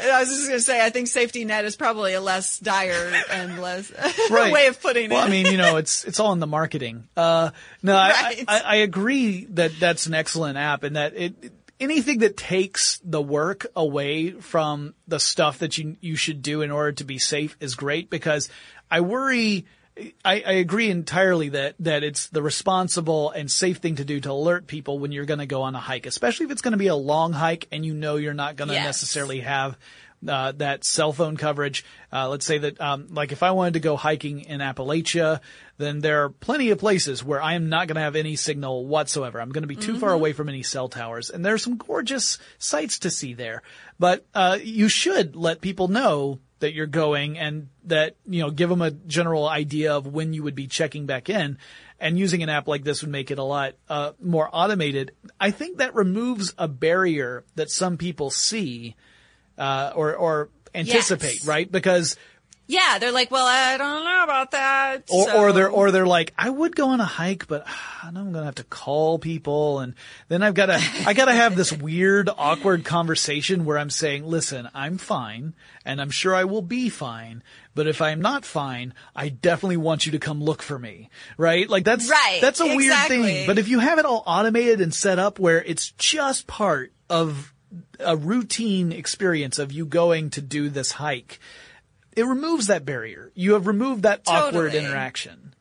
[0.00, 3.12] I was just going to say I think safety net is probably a less dire
[3.30, 3.92] and less
[4.30, 4.52] right.
[4.52, 5.26] way of putting well, it.
[5.26, 7.08] I mean, you know, it's it's all in the marketing.
[7.16, 7.50] Uh,
[7.82, 8.44] no, I, Right.
[8.46, 13.22] I, I agree that that's an excellent app, and that it anything that takes the
[13.22, 17.56] work away from the stuff that you you should do in order to be safe
[17.60, 18.48] is great because
[18.90, 19.66] I worry.
[20.24, 24.30] I, I agree entirely that, that it's the responsible and safe thing to do to
[24.30, 26.78] alert people when you're going to go on a hike, especially if it's going to
[26.78, 28.84] be a long hike and you know you're not going to Yes.
[28.86, 29.76] necessarily have
[30.26, 31.84] uh, that cell phone coverage.
[32.12, 35.40] Uh, let's say that, um, like if I wanted to go hiking in Appalachia,
[35.76, 38.84] then there are plenty of places where I am not going to have any signal
[38.86, 39.40] whatsoever.
[39.40, 41.76] I'm going to be too far away from any cell towers, and there are some
[41.76, 43.62] gorgeous sights to see there.
[43.98, 48.68] But uh, you should let people know that you're going and that you know give
[48.68, 51.58] them a general idea of when you would be checking back in.
[52.00, 55.10] And using an app like this would make it a lot uh, more automated.
[55.40, 58.94] I think that removes a barrier that some people see
[59.56, 61.46] uh, or or anticipate, Yes.
[61.46, 61.70] right?
[61.70, 62.16] Because
[62.70, 65.04] Yeah, they're like, well, I don't know about that.
[65.08, 68.10] or, so- or they're or they're like, I would go on a hike, but ah,
[68.12, 69.94] know I'm gonna have to call people, and
[70.28, 74.26] then I've got to I got to have this weird, awkward conversation where I'm saying,
[74.26, 75.54] listen, I'm fine,
[75.86, 77.42] and I'm sure I will be fine,
[77.74, 81.66] but if I'm not fine, I definitely want you to come look for me, right?
[81.70, 83.46] Like that's Right, that's a weird thing.
[83.46, 87.54] But if you have it all automated and set up where it's just part of
[87.98, 91.40] a routine experience of you going to do this hike.
[92.18, 93.30] It removes that barrier.
[93.34, 95.54] You have removed that awkward interaction.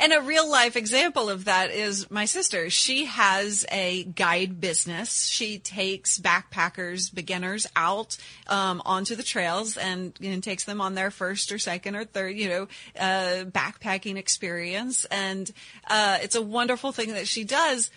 [0.00, 2.70] And a real life example of that is my sister.
[2.70, 5.26] She has a guide business.
[5.26, 11.10] She takes backpackers, beginners out um, onto the trails and, and takes them on their
[11.10, 15.04] first or second or third, you know, uh, backpacking experience.
[15.06, 15.50] And
[15.88, 17.90] uh, it's a wonderful thing that she does.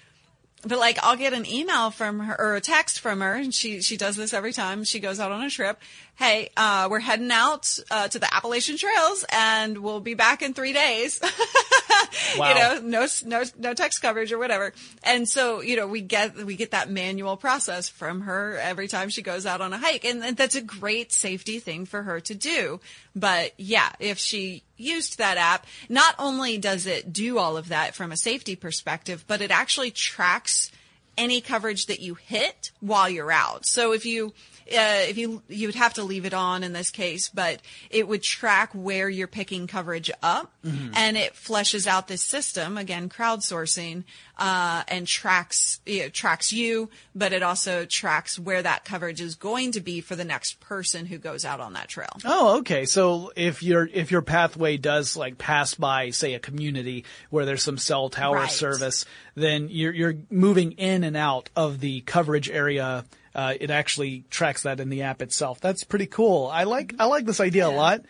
[0.63, 3.81] But like, I'll get an email from her or a text from her, and she
[3.81, 5.79] she does this every time she goes out on a trip.
[6.15, 10.53] Hey, uh, we're heading out uh, to the Appalachian Trails, and we'll be back in
[10.53, 11.19] three days.
[12.37, 12.49] Wow.
[12.49, 14.73] You know, no no no text coverage or whatever.
[15.03, 19.09] And so, you know, we get we get that manual process from her every time
[19.09, 22.19] she goes out on a hike, and, and that's a great safety thing for her
[22.21, 22.79] to do.
[23.15, 27.95] But yeah, if she used that app, not only does it do all of that
[27.95, 30.71] from a safety perspective, but it actually tracks
[31.17, 33.65] any coverage that you hit while you're out.
[33.65, 34.33] So if you
[34.67, 38.07] uh, if you you would have to leave it on in this case, but it
[38.07, 44.03] would track where you're picking coverage up, and it fleshes out this system again, crowdsourcing,
[44.37, 49.35] uh, and tracks you know, tracks you, but it also tracks where that coverage is
[49.35, 52.15] going to be for the next person who goes out on that trail.
[52.25, 52.85] Oh, okay.
[52.85, 57.63] So if your if your pathway does like pass by, say, a community where there's
[57.63, 58.51] some cell tower Right.
[58.51, 63.05] service, then you're you're moving in and out of the coverage area.
[63.33, 65.59] Uh, it actually tracks that in the app itself.
[65.61, 66.47] That's pretty cool.
[66.47, 68.01] I like I like this idea a lot.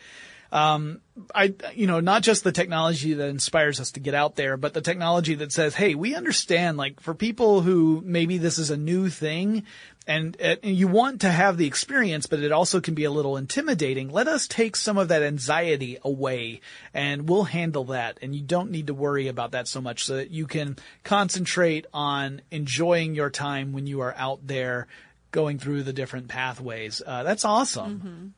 [0.54, 4.74] I, you know, not just the technology that inspires us to get out there, but
[4.74, 8.78] the technology that says, hey, we understand, like, for people who maybe this is a
[8.78, 9.64] new thing
[10.08, 13.38] and, and you want to have the experience, but it also can be a little
[13.38, 14.10] intimidating.
[14.10, 16.62] Let us take some of that anxiety away
[16.94, 18.18] and we'll handle that.
[18.22, 21.86] And you don't need to worry about that so much so that you can concentrate
[21.94, 24.88] on enjoying your time when you are out there
[25.32, 27.02] going through the different pathways.
[27.06, 28.34] Uh, that's awesome.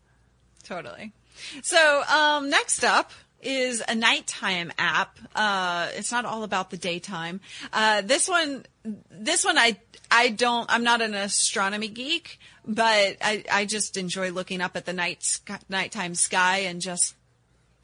[0.64, 1.12] Totally.
[1.62, 5.18] So um, next up is a nighttime app.
[5.36, 7.42] Uh, it's not all about the daytime.
[7.72, 8.66] Uh, this one,
[9.12, 9.78] this one, I
[10.10, 10.72] I don't.
[10.72, 15.40] I'm not an astronomy geek, but I I just enjoy looking up at the night
[15.70, 17.16] nighttime sky and just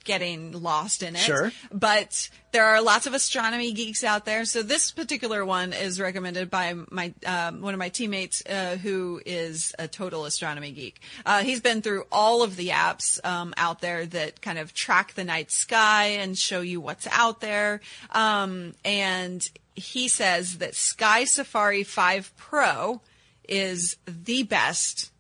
[0.10, 1.19] getting lost in it.
[1.19, 1.52] Sure.
[1.72, 4.43] But there are lots of astronomy geeks out there.
[4.43, 9.22] So this particular one is recommended by my um, one of my teammates uh, who
[9.24, 11.00] is a total astronomy geek.
[11.28, 15.13] Uh, he's been through all of the apps um, out there that kind of track
[15.13, 17.80] the night sky and show you what's out there.
[18.10, 23.02] Um, and he says that Sky Safari 5 Pro
[23.48, 25.12] is the best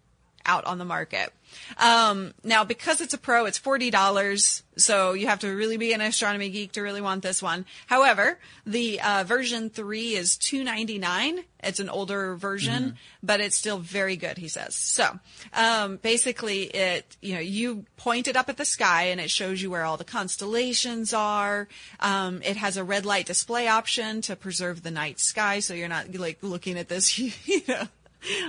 [0.49, 1.31] out on the market.
[1.77, 5.93] Um, now, because it's a pro, it's forty dollars, so you have to really be
[5.93, 7.65] an astronomy geek to really want this one.
[7.87, 11.39] However, the uh, version three is two ninety nine.
[11.61, 14.37] It's an older version, but it's still very good.
[14.37, 15.19] He says so.
[15.53, 19.61] Um, basically, it you know you point it up at the sky and it shows
[19.61, 21.67] you where all the constellations are.
[21.99, 25.87] Um, it has a red light display option to preserve the night sky, so you're
[25.87, 27.87] not like looking at this, you know.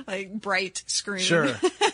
[0.07, 1.23] Like bright screen.
[1.23, 1.55] Sure.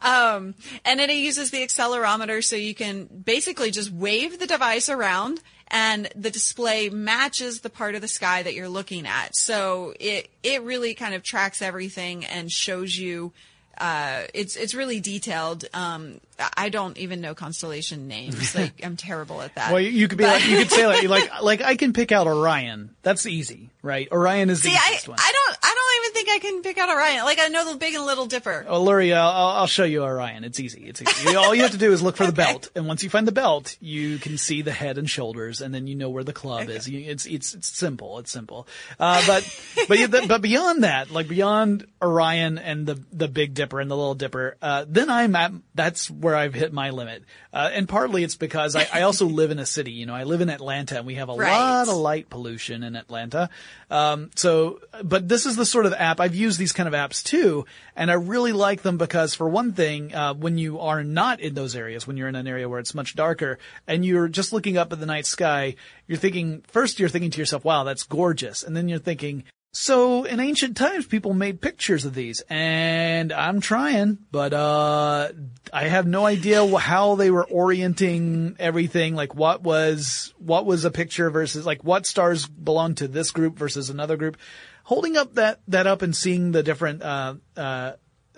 [0.00, 4.88] Um, and then it uses the accelerometer so you can basically just wave the device
[4.88, 9.36] around and the display matches the part of the sky that you're looking at.
[9.36, 13.32] So it, it really kind of tracks everything and shows you,
[13.76, 15.64] uh, it's, it's really detailed.
[15.74, 16.20] Um,
[16.56, 18.54] I don't even know constellation names.
[18.58, 19.70] Like I'm terrible at that.
[19.72, 21.92] Well, you, you could be But- like, you could say like, like, like I can
[21.92, 22.96] pick out Orion.
[23.02, 24.08] That's easy, right?
[24.10, 25.18] Orion is the See, I, easiest one.
[25.20, 27.24] I don't, I don't even think I can pick out Orion.
[27.24, 28.66] Like I know the Big and Little Dipper.
[28.68, 30.44] Oh, Luria, I'll, I'll show you Orion.
[30.44, 30.84] It's easy.
[30.88, 31.36] It's easy.
[31.36, 33.32] All you have to do is look for the belt, and once you find the
[33.32, 36.68] belt, you can see the head and shoulders, and then you know where the club
[36.68, 36.88] is.
[36.88, 38.18] You, it's it's it's simple.
[38.18, 38.66] It's simple.
[38.98, 43.90] Uh, but but but beyond that, like beyond Orion and the the Big Dipper and
[43.90, 47.24] the Little Dipper, uh, then I'm at that's where I've hit my limit.
[47.52, 49.92] Uh, and partly it's because I, I also live in a city.
[49.92, 51.50] You know, I live in Atlanta, and we have a Right.
[51.50, 53.48] lot of light pollution in Atlanta.
[53.90, 57.22] Um, so, but this is the sort of app I've used these kind of apps
[57.22, 57.64] too,
[57.96, 61.54] and I really like them because, for one thing, uh, when you are not in
[61.54, 64.76] those areas, when you're in an area where it's much darker, and you're just looking
[64.76, 65.74] up at the night sky,
[66.06, 69.44] you're thinking first you're thinking to yourself, "Wow, that's gorgeous," and then you're thinking.
[69.72, 75.28] So in ancient times, people made pictures of these, and I'm trying, but uh,
[75.72, 79.14] I have no idea how they were orienting everything.
[79.14, 83.58] Like what was what was a picture versus like what stars belong to this group
[83.58, 84.38] versus another group.
[84.84, 87.92] Holding up that that up and seeing the different uh, uh,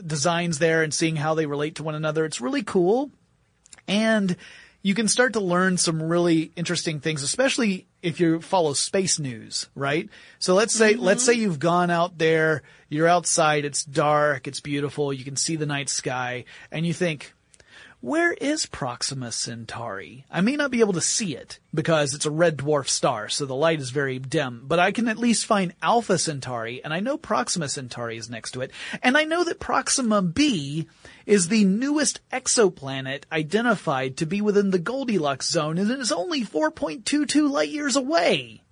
[0.05, 3.13] designs there and seeing how they relate to one another, it's really cool
[3.91, 4.37] and
[4.83, 9.69] you can start to learn some really interesting things, especially if you follow space news,
[9.75, 10.09] right?
[10.39, 11.03] So let's say, mm-hmm.
[11.03, 15.57] let's say you've gone out there, you're outside, it's dark, it's beautiful, you can see
[15.57, 17.35] the night sky, and you think,
[18.01, 20.25] where is Proxima Centauri?
[20.31, 23.45] I may not be able to see it because it's a red dwarf star, so
[23.45, 27.01] the light is very dim, but I can at least find Alpha Centauri, and I
[27.01, 28.71] know Proxima Centauri is next to it,
[29.03, 30.89] and I know that Proxima B
[31.27, 36.43] is the newest exoplanet identified to be within the Goldilocks zone, and it is only
[36.43, 38.63] 4.22 light years away.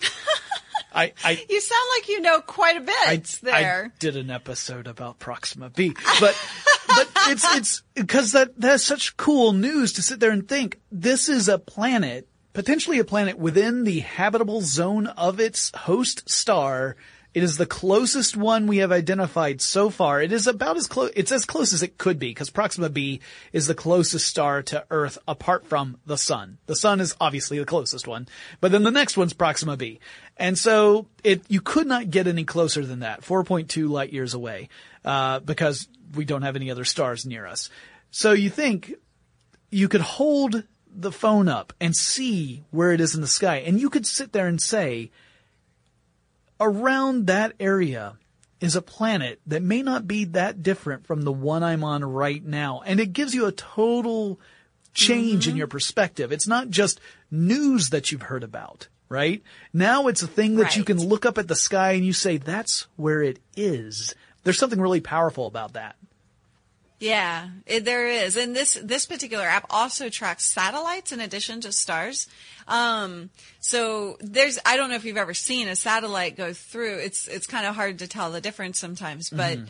[0.94, 3.92] I, I, You sound like you know quite a bit I, there.
[3.94, 6.38] I did an episode about Proxima B, but
[6.86, 11.28] but it's it's because that that's such cool news to sit there and think this
[11.28, 16.96] is a planet, potentially a planet within the habitable zone of its host star.
[17.34, 20.22] It is the closest one we have identified so far.
[20.22, 23.20] It is about as close, it's as close as it could be because Proxima B
[23.52, 26.58] is the closest star to Earth apart from the sun.
[26.66, 28.28] The sun is obviously the closest one,
[28.60, 29.98] but then the next one's Proxima B.
[30.36, 34.68] And so it, you could not get any closer than that, 4.2 light years away,
[35.04, 37.68] uh, because we don't have any other stars near us.
[38.12, 38.94] So you think
[39.70, 43.80] you could hold the phone up and see where it is in the sky, and
[43.80, 45.10] you could sit there and say,
[46.64, 48.16] around that area
[48.60, 52.42] is a planet that may not be that different from the one I'm on right
[52.42, 52.82] now.
[52.84, 54.40] And it gives you a total
[54.94, 55.58] change in mm-hmm.
[55.58, 56.32] your perspective.
[56.32, 57.00] It's not just
[57.30, 59.42] news that you've heard about, right?
[59.72, 62.38] Now it's a thing that you can look up at the sky and you say,
[62.38, 64.14] that's where it is.
[64.44, 65.96] There's something really powerful about that.
[67.04, 71.72] Yeah, it, there is, and this this particular app also tracks satellites in addition to
[71.72, 72.26] stars.
[72.66, 76.98] Um, so there's I don't know if you've ever seen a satellite go through.
[76.98, 79.66] It's it's kind of hard to tell the difference sometimes, but Mm-hmm.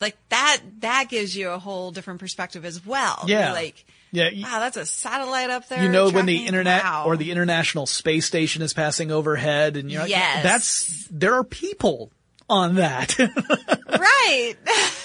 [0.00, 3.24] like that that gives you a whole different perspective as well.
[3.26, 3.46] Yeah.
[3.46, 5.82] You're like Yeah, wow, that's a satellite up there.
[5.82, 7.04] you know when the internet Wow.
[7.06, 10.42] or the international space station is passing overhead and you're like, Yes.
[10.42, 12.10] that's there are people
[12.48, 14.54] on that right.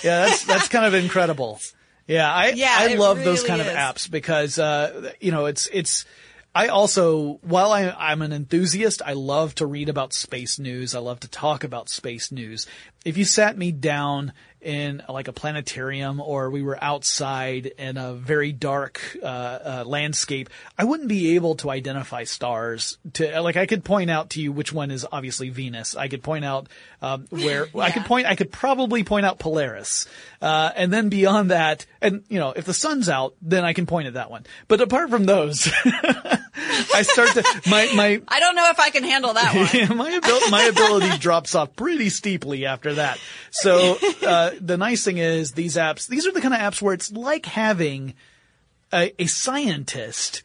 [0.03, 1.59] yeah that's that's kind of incredible
[2.07, 5.67] yeah i Yeah, i love those really kind of apps because uh you know it's
[5.71, 6.05] it's
[6.53, 10.95] I also, while I, I'm an enthusiast, I love to read about space news.
[10.95, 12.65] I love to talk about space news.
[13.05, 18.13] If you sat me down in like a planetarium or we were outside in a
[18.13, 22.97] very dark uh, uh, landscape, I wouldn't be able to identify stars.
[23.13, 25.95] To like, I could point out to you which one is obviously Venus.
[25.95, 26.67] I could point out
[27.01, 28.27] um, where I could point.
[28.27, 30.07] I could probably point out Polaris,
[30.41, 33.85] uh, and then beyond that, and you know, if the sun's out, then I can
[33.85, 34.45] point at that one.
[34.67, 35.71] But apart from those,
[36.93, 39.69] I start to my my I don't know if I can handle that one.
[39.73, 43.19] yeah, my abil- my ability drops off pretty steeply after that.
[43.51, 46.07] So uh, the nice thing is these apps.
[46.07, 48.13] These are the kind of apps where it's like having
[48.93, 50.43] a, a scientist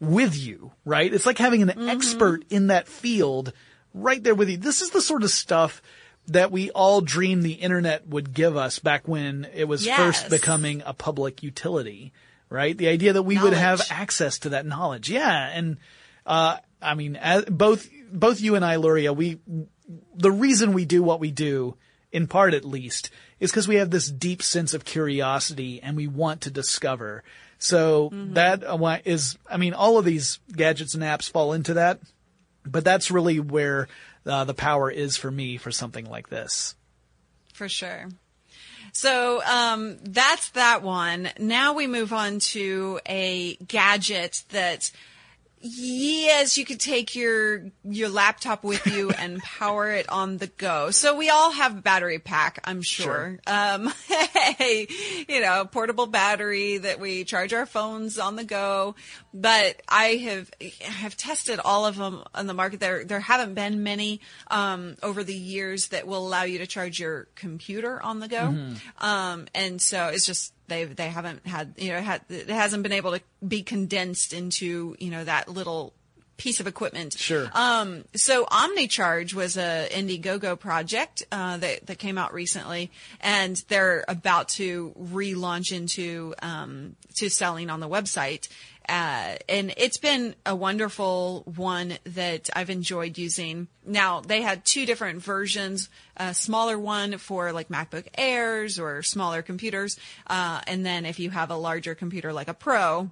[0.00, 1.12] with you, right?
[1.12, 3.52] It's like having an expert in that field
[3.92, 4.56] right there with you.
[4.56, 5.80] This is the sort of stuff
[6.26, 10.82] that we all dreamed the internet would give us back when it was first becoming
[10.86, 12.12] a public utility,
[12.48, 12.76] right?
[12.76, 15.10] The idea that we would have access to that knowledge.
[15.10, 15.50] Yeah.
[15.52, 15.78] And,
[16.26, 19.38] uh, I mean, as, both, both you and I, Luria, we,
[20.14, 21.76] the reason we do what we do,
[22.12, 26.06] in part at least, is because we have this deep sense of curiosity and we
[26.06, 27.22] want to discover.
[27.58, 32.00] So that uh, is, I mean, all of these gadgets and apps fall into that,
[32.66, 33.88] but that's really where
[34.26, 36.74] uh, the power is for me for something like this.
[37.52, 38.08] For sure.
[38.94, 41.28] So um, that's that one.
[41.38, 44.90] Now we move on to a gadget that
[45.66, 50.90] Yes, you could take your your laptop with you and power it on the go.
[50.90, 53.38] So we all have a battery pack, I'm sure.
[53.46, 54.86] Um, hey,
[55.26, 58.94] you know, portable battery that we charge our phones on the go.
[59.36, 60.50] But I have
[60.82, 62.78] have tested all of them on the market.
[62.78, 67.00] There there haven't been many um, over the years that will allow you to charge
[67.00, 68.56] your computer on the go.
[68.98, 72.92] Um, and so it's just they they haven't had you know had, it hasn't been
[72.92, 75.92] able to be condensed into you know that little
[76.36, 77.16] piece of equipment.
[77.16, 77.48] Sure.
[77.52, 84.04] Um, so OmniCharge was a Indiegogo project uh, that that came out recently, and they're
[84.08, 88.48] about to relaunch into um, to selling on the website.
[88.88, 93.68] Uh, and it's been a wonderful one that I've enjoyed using.
[93.86, 99.42] Now they had two different versions, a smaller one for like MacBook Airs or smaller
[99.42, 103.10] computers, uh, and then if you have a larger computer like a Pro,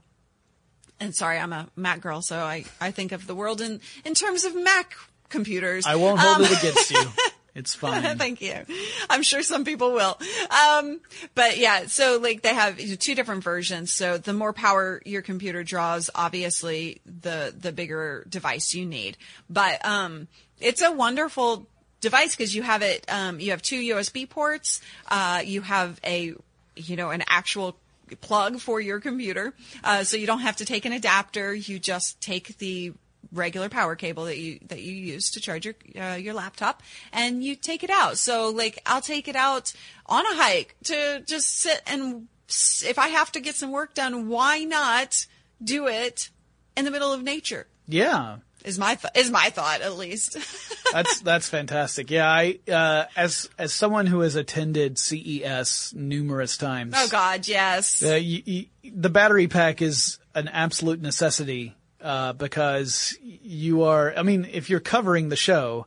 [1.00, 4.14] and sorry, I'm a Mac girl, so I, I think of the world in, in
[4.14, 4.94] terms of Mac
[5.28, 5.86] computers.
[5.86, 7.02] I won't hold it against you.
[7.54, 8.18] It's fine.
[8.18, 8.64] Thank you.
[9.10, 10.18] I'm sure some people will.
[10.50, 11.00] Um,
[11.34, 13.92] but yeah, so like they have two different versions.
[13.92, 19.16] So the more power your computer draws, obviously the, the bigger device you need.
[19.50, 20.28] But, um,
[20.60, 21.66] it's a wonderful
[22.00, 26.34] device because you have it, um, you have two USB ports, uh, you have a,
[26.76, 27.76] you know, an actual
[28.20, 29.54] plug for your computer.
[29.82, 31.54] Uh, so you don't have to take an adapter.
[31.54, 32.92] You just take the
[33.32, 37.42] regular power cable that you that you use to charge your uh, your laptop and
[37.42, 38.18] you take it out.
[38.18, 39.72] So like I'll take it out
[40.06, 42.28] on a hike to just sit and
[42.84, 45.26] if I have to get some work done, why not
[45.62, 46.28] do it
[46.76, 47.66] in the middle of nature?
[47.88, 48.38] Yeah.
[48.64, 50.38] Is my th- is my thought at least.
[50.92, 52.10] That's that's fantastic.
[52.10, 56.92] Yeah, I uh, as as someone who has attended CES numerous times.
[56.94, 58.02] oh God, yes.
[58.02, 63.16] Uh, y y the battery pack is an absolute necessity uh, because
[63.52, 64.14] you are.
[64.16, 65.86] I mean, if you're covering the show,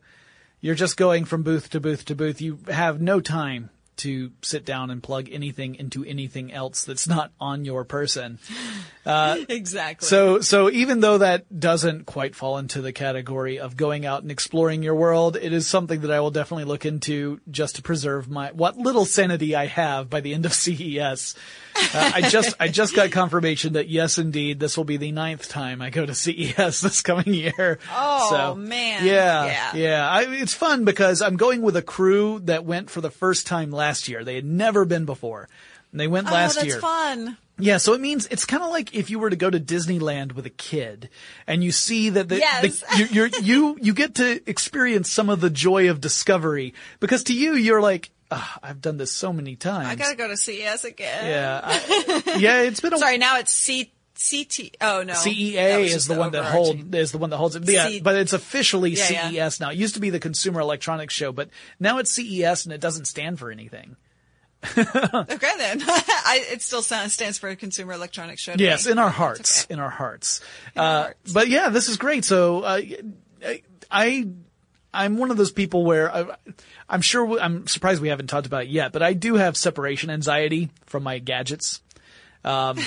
[0.61, 2.41] you're just going from booth to booth to booth.
[2.41, 7.31] You have no time to sit down and plug anything into anything else that's not
[7.39, 8.39] on your person.
[9.49, 10.07] exactly.
[10.07, 14.31] So, so even though that doesn't quite fall into the category of going out and
[14.31, 18.27] exploring your world, it is something that I will definitely look into just to preserve
[18.27, 21.35] my, what little sanity I have by the end of CES.
[21.77, 25.49] Uh, I just, I just got confirmation that yes, indeed, this will be the ninth
[25.49, 27.79] time I go to CES this coming year.
[27.93, 29.05] Oh, So, man.
[29.05, 29.45] Yeah.
[29.45, 29.75] Yeah.
[29.75, 30.09] Yeah.
[30.09, 33.71] I, it's fun because I'm going with a crew that went for the first time
[33.71, 34.23] last year.
[34.23, 35.47] They had never been before.
[35.91, 36.79] And they went oh, last that's year.
[36.79, 37.37] fun.
[37.57, 40.33] Yeah, so it means it's kind of like if you were to go to Disneyland
[40.33, 41.09] with a kid
[41.47, 42.81] and you see that the, Yes.
[42.81, 47.23] the you, you're, you you get to experience some of the joy of discovery because
[47.25, 49.87] to you you're like "Ah, I've done this so many times.
[49.87, 51.27] I gotta go to CES again.
[51.27, 52.61] yeah, I- yeah.
[52.63, 54.77] It's been a Sorry, now it's C CT.
[54.81, 57.69] Oh no, CEA is just the one that hold is the one that holds it.
[57.69, 59.49] Yeah, C- but it's officially Yeah, yeah.
[59.49, 59.71] CES now.
[59.71, 61.49] It used to be the Consumer Electronics Show, but
[61.79, 63.97] now it's CES and it doesn't stand for anything.
[64.77, 68.55] Okay then, I, it still stands for Consumer Electronics Show.
[68.57, 68.93] Yes, me.
[68.93, 69.73] in our hearts, okay.
[69.73, 70.41] in our hearts.
[70.75, 71.33] our uh, hearts.
[71.33, 72.25] But yeah, this is great.
[72.25, 72.81] So uh,
[73.45, 73.61] I,
[73.91, 74.27] I,
[74.93, 76.35] I'm one of those people where I,
[76.89, 79.55] I'm sure we, I'm surprised we haven't talked about it yet, but I do have
[79.57, 81.81] separation anxiety from my gadgets.
[82.45, 82.79] Um,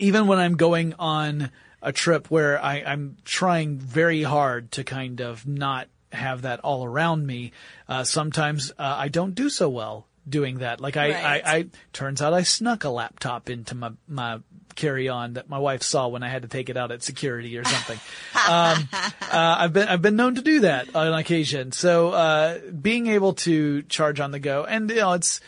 [0.00, 1.50] even when I'm going on
[1.82, 6.84] a trip where I, I'm trying very hard to kind of not have that all
[6.84, 7.52] around me,
[7.88, 10.80] uh, sometimes uh, I don't do so well doing that.
[10.80, 11.42] Like I, Right.
[11.44, 14.40] I, I turns out I snuck a laptop into my my
[14.76, 17.58] carry on that my wife saw when I had to take it out at security
[17.58, 17.98] or something.
[18.48, 21.72] um, uh, I've been I've been known to do that on occasion.
[21.72, 25.40] So uh, being able to charge on the go and you know it's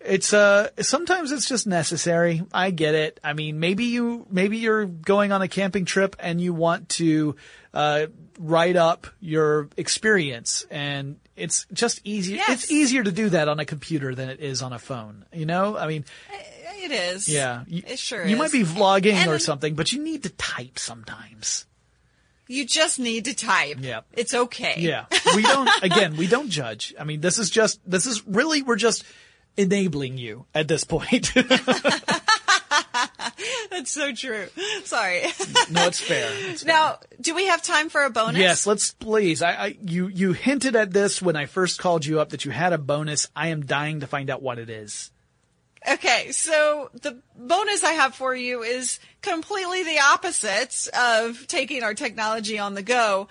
[0.00, 2.42] it's uh sometimes it's just necessary.
[2.52, 3.20] I get it.
[3.22, 7.36] I mean, maybe you maybe you're going on a camping trip and you want to
[7.74, 8.06] uh
[8.38, 12.48] write up your experience and it's just easier Yes.
[12.64, 15.24] it's easier to do that on a computer than it is on a phone.
[15.32, 15.76] You know?
[15.76, 16.04] I mean,
[16.82, 17.28] it is.
[17.28, 17.64] yeah.
[17.66, 18.38] You, it sure You is.
[18.38, 21.66] might be vlogging And or something, but you need to type sometimes.
[22.48, 23.76] You just need to type.
[23.80, 24.00] Yeah.
[24.12, 24.74] it's okay.
[24.78, 25.04] Yeah.
[25.36, 26.94] We don't, again, we don't judge.
[26.98, 29.04] I mean, this is just, this is really, we're just
[29.56, 31.32] enabling you at this point.
[33.70, 34.46] that's so true.
[34.84, 35.22] Sorry.
[35.70, 36.30] no, it's fair.
[36.32, 36.74] It's fair.
[36.74, 38.40] now, do we have time for a bonus?
[38.40, 39.42] Yes, let's please.
[39.42, 42.50] I, I, you, you hinted at this when I first called you up that you
[42.50, 43.28] had a bonus.
[43.34, 45.10] I am dying to find out what it is.
[45.88, 51.94] Okay, so the bonus I have for you is completely the opposite of taking our
[51.94, 53.28] technology on the go.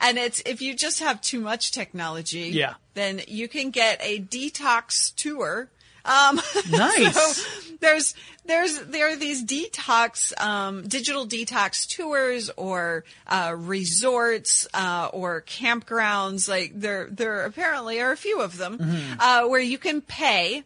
[0.00, 2.74] And it's if you just have too much technology, Yeah.
[2.94, 5.68] Then you can get a detox tour.
[6.04, 6.40] Um,
[6.70, 7.14] Nice.
[7.14, 7.42] so
[7.80, 8.14] there's
[8.44, 16.48] there's there are these detox um, digital detox tours or uh, resorts uh, or campgrounds
[16.48, 18.78] like there there apparently are a few of them
[19.20, 20.64] uh, where you can pay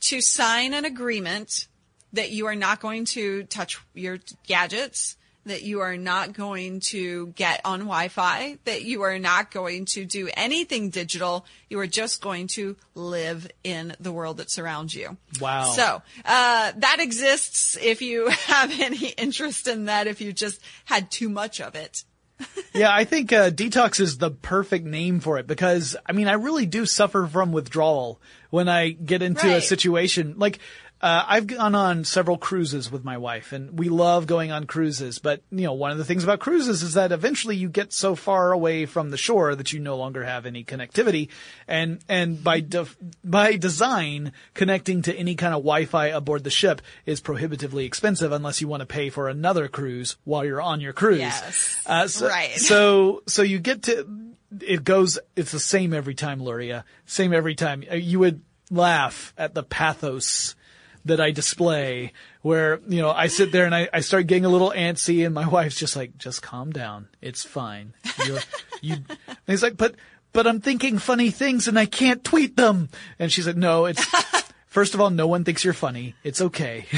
[0.00, 1.66] to sign an agreement
[2.12, 5.16] that you are not going to touch your gadgets
[5.46, 10.04] that you are not going to get on Wi-Fi, that you are not going to
[10.04, 11.46] do anything digital.
[11.68, 15.16] You are just going to live in the world that surrounds you.
[15.40, 15.64] Wow.
[15.72, 17.76] So uh, that exists.
[17.80, 22.04] If you have any interest in that, if you just had too much of it.
[22.74, 26.32] yeah, I think uh, detox is the perfect name for it because I mean I
[26.32, 28.20] really do suffer from withdrawal
[28.50, 30.58] when I get into a situation like.
[31.04, 35.18] Uh, I've gone on several cruises with my wife and we love going on cruises,
[35.18, 38.14] but you know, one of the things about cruises is that eventually you get so
[38.14, 41.28] far away from the shore that you no longer have any connectivity.
[41.68, 46.80] And, and by, def- by design, connecting to any kind of Wi-Fi aboard the ship
[47.04, 50.94] is prohibitively expensive unless you want to pay for another cruise while you're on your
[50.94, 51.18] cruise.
[51.18, 51.82] Yes.
[51.84, 52.52] Uh, so, Right.
[52.52, 54.08] So, so you get to,
[54.62, 56.86] it goes, it's the same every time, Luria.
[57.04, 57.84] Same every time.
[57.92, 58.40] Uh, You would
[58.70, 60.54] laugh at the pathos
[61.04, 64.48] that I display where, you know, I sit there and I, I start getting a
[64.48, 67.08] little antsy and my wife's just like, just calm down.
[67.20, 67.94] It's fine.
[68.26, 68.38] You're,
[68.80, 69.94] you, and he's like, but,
[70.32, 72.88] but I'm thinking funny things and I can't tweet them.
[73.18, 74.04] And she's like, no, it's,
[74.74, 76.16] first of all, no one thinks you're funny.
[76.24, 76.86] It's okay.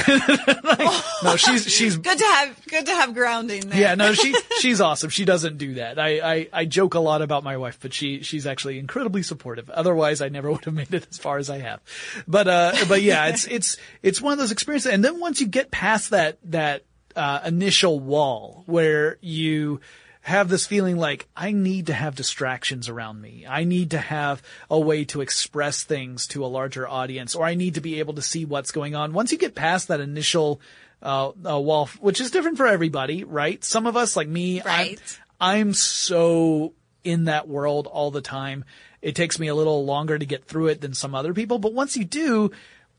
[0.66, 3.80] Like, no, she's, she's, Good to have good to have grounding there.
[3.80, 5.10] yeah, no, she she's awesome.
[5.10, 5.98] She doesn't do that.
[5.98, 9.70] I, I I joke a lot about my wife, but she she's actually incredibly supportive.
[9.70, 11.80] Otherwise, I never would have made it as far as I have.
[12.26, 14.92] But uh, but yeah, it's it's it's one of those experiences.
[14.92, 16.82] And then once you get past that that
[17.14, 19.80] uh, initial wall where you
[20.26, 23.46] have this feeling like I need to have distractions around me.
[23.48, 27.54] I need to have a way to express things to a larger audience, or I
[27.54, 29.12] need to be able to see what's going on.
[29.12, 30.60] Once you get past that initial
[31.00, 33.62] uh, uh, wall, which is different for everybody, right?
[33.62, 35.00] Some of us, like me, Right.
[35.38, 36.72] I'm, I'm so
[37.04, 38.64] in that world all the time.
[39.00, 41.72] It takes me a little longer to get through it than some other people, but
[41.72, 42.50] once you do,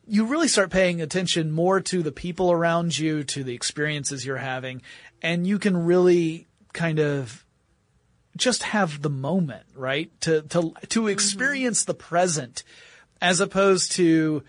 [0.07, 4.37] you really start paying attention more to the people around you, to the experiences you're
[4.37, 4.81] having,
[5.21, 6.46] and you can really
[6.77, 7.43] kind of
[8.37, 10.09] just have the moment, right?
[10.21, 12.63] To, to, to experience the present
[13.19, 14.43] as opposed to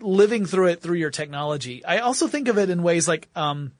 [0.00, 1.84] living through it through your technology.
[1.84, 3.72] I also think of it in ways like, um,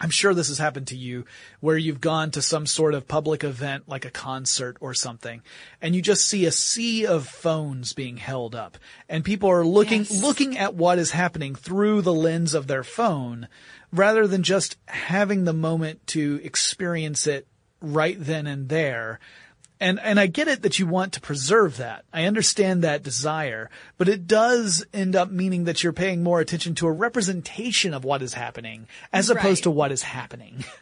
[0.00, 1.26] I'm sure this has happened to you
[1.60, 5.42] where you've gone to some sort of public event like a concert or something
[5.80, 10.00] and you just see a sea of phones being held up and people are looking,
[10.00, 10.22] Yes.
[10.22, 13.46] looking at what is happening through the lens of their phone
[13.92, 17.46] rather than just having the moment to experience it
[17.80, 19.20] right then and there.
[19.80, 22.04] And, and I get it that you want to preserve that.
[22.12, 23.68] I understand that desire,
[23.98, 28.04] but it does end up meaning that you're paying more attention to a representation of
[28.04, 29.62] what is happening as opposed Right.
[29.64, 30.64] to what is happening.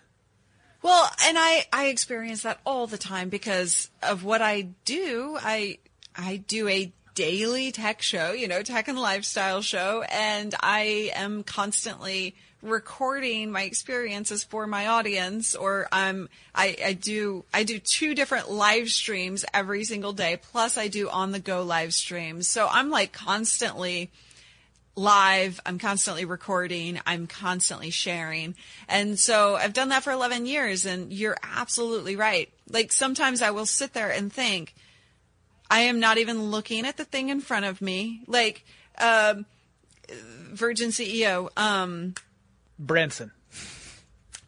[0.82, 5.36] Well, and I I experience that all the time because of what I do.
[5.38, 5.76] I
[6.16, 11.42] I do a daily tech show, you know, tech and lifestyle show, and I am
[11.42, 18.14] constantly recording my experiences for my audience or I'm I, I do I do two
[18.14, 22.48] different live streams every single day plus I do on the go live streams.
[22.48, 24.10] So I'm like constantly
[24.94, 25.60] live.
[25.64, 27.00] I'm constantly recording.
[27.06, 28.54] I'm constantly sharing.
[28.88, 32.50] And so I've done that for 11 years and you're absolutely right.
[32.68, 34.74] Like sometimes I will sit there and think,
[35.70, 38.22] I am not even looking at the thing in front of me.
[38.26, 38.64] Like,
[38.98, 39.46] um,
[40.52, 42.14] Virgin CEO, um,
[42.80, 43.30] Branson.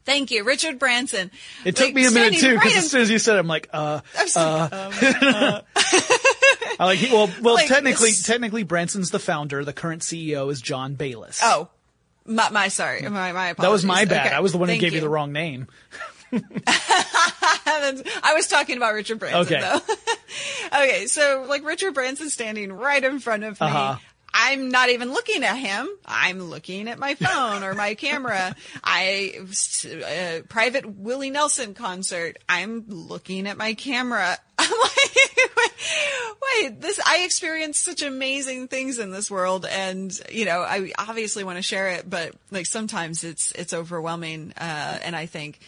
[0.05, 1.30] thank you, Richard Branson.
[1.64, 3.47] It took Like, me a minute too, because as soon as you said it, I'm
[3.47, 5.62] like, uh, I was like, um,
[6.80, 9.64] I like, well, well, Like, technically, it's- technically Branson's the founder.
[9.64, 11.41] The current CEO is John Bayliss.
[11.43, 11.68] oh,
[12.24, 13.57] my, my sorry, my, my apologies.
[13.62, 14.26] That was my bad.
[14.26, 15.01] Okay, I was the one who thank gave you.
[15.01, 15.66] the wrong name.
[16.66, 19.61] I was talking about Richard Branson Okay.
[19.61, 19.80] though.
[20.83, 23.66] okay, so like Richard Branson standing right in front of me.
[23.66, 23.97] Uh-huh.
[24.35, 25.89] I'm not even looking at him.
[26.07, 28.55] I'm looking at my phone or my camera.
[28.83, 29.35] I
[29.85, 32.39] uh, private Willie Nelson concert.
[32.49, 34.39] I'm looking at my camera.
[34.59, 35.12] I'm like,
[36.43, 37.01] wait, this.
[37.05, 41.62] I experienced such amazing things in this world, and you know, I obviously want to
[41.62, 45.61] share it, but like sometimes it's it's overwhelming, uh, and I think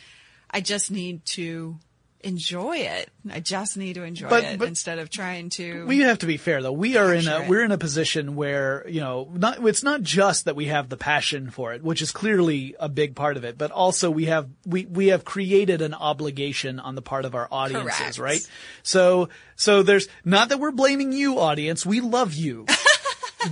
[0.50, 1.76] I just need to
[2.24, 3.08] enjoy it.
[3.30, 5.86] I just need to enjoy But- it but- instead of trying to.
[5.86, 6.72] We have to be fair though.
[6.72, 7.48] We are in a, it.
[7.48, 10.96] we're in a position where, you know, not, it's not just that we have the
[10.96, 14.48] passion for it, which is clearly a big part of it, but also we have,
[14.66, 18.18] we, we have created an obligation on the part of our audiences, Correct.
[18.18, 18.48] right?
[18.82, 22.66] So, so there's, not that we're blaming you audience, we love you.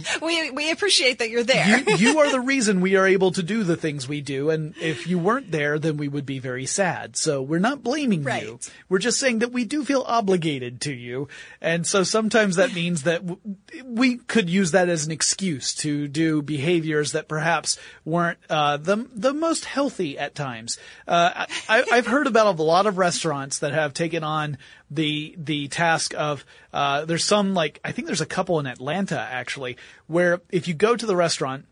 [0.22, 1.80] we we appreciate that you're there.
[1.80, 4.50] you, you are the reason we are able to do the things we do.
[4.50, 7.16] And if you weren't there, then we would be very sad.
[7.16, 8.42] So we're not blaming Right.
[8.44, 8.58] you.
[8.88, 11.28] We're just saying that we do feel obligated to you.
[11.60, 13.40] And so sometimes that means that w-
[13.84, 19.08] we could use that as an excuse to do behaviors that perhaps weren't, uh, the,
[19.14, 20.78] the most healthy at times.
[21.06, 24.58] Uh, I, I've heard about a lot of restaurants that have taken on
[24.94, 29.18] the the task of uh, there's some like I think there's a couple in Atlanta
[29.18, 29.76] actually
[30.06, 31.66] where if you go to the restaurant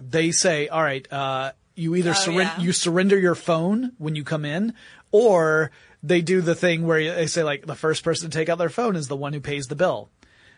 [0.00, 2.60] they say all right uh, you either Oh, surrender yeah.
[2.60, 4.74] you surrender your phone when you come in
[5.12, 5.70] or
[6.02, 8.68] they do the thing where they say like the first person to take out their
[8.68, 10.08] phone is the one who pays the bill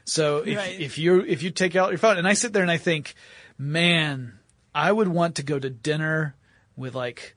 [0.05, 0.81] so if Right.
[0.81, 3.15] if you if you take out your phone and I sit there and I think
[3.59, 4.39] man
[4.75, 6.35] I would want to go to dinner
[6.77, 7.37] with like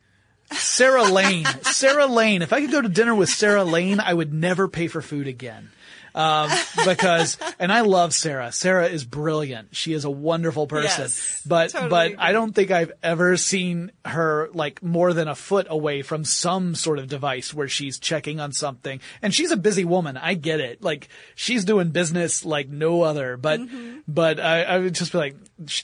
[0.55, 1.45] Sarah Lane.
[1.63, 2.41] Sarah Lane.
[2.41, 5.27] If I could go to dinner with Sarah Lane, I would never pay for food
[5.27, 5.69] again.
[6.15, 6.49] Um,
[6.85, 8.51] because, and I love Sarah.
[8.51, 9.75] Sarah is brilliant.
[9.75, 11.03] She is a wonderful person.
[11.05, 12.15] Yes, but, totally but.
[12.19, 16.75] I don't think I've ever seen her like more than a foot away from some
[16.75, 18.99] sort of device where she's checking on something.
[19.21, 20.17] And she's a busy woman.
[20.17, 20.83] I get it.
[20.83, 23.35] Like she's doing business like no other.
[23.37, 23.99] But, Mm-hmm.
[24.07, 25.35] but I, I would just be like,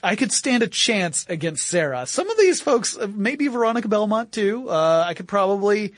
[0.02, 2.06] I could stand a chance against Sarah.
[2.06, 4.68] Some of these folks, uh, maybe Veronica Belmont too.
[4.68, 5.94] Uh, I could probably.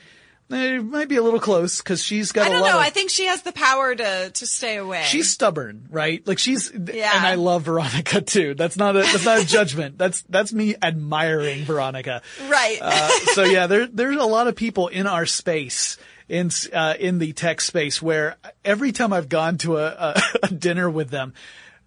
[0.53, 2.45] Eh, It might be a little close because she's got.
[2.47, 2.69] I don't know.
[2.69, 5.03] of I think she has the power to to stay away.
[5.05, 6.25] She's stubborn, right?
[6.27, 7.11] Like she's, Yeah.
[7.15, 8.53] and I love Veronica too.
[8.55, 9.97] That's not a, that's not a judgment.
[9.97, 12.21] That's, that's me admiring Veronica.
[12.49, 12.77] right.
[12.81, 15.97] Uh, so yeah, there, there's a lot of people in our space,
[16.29, 20.47] in, uh, in the tech space where every time I've gone to a, a, a
[20.47, 21.33] dinner with them,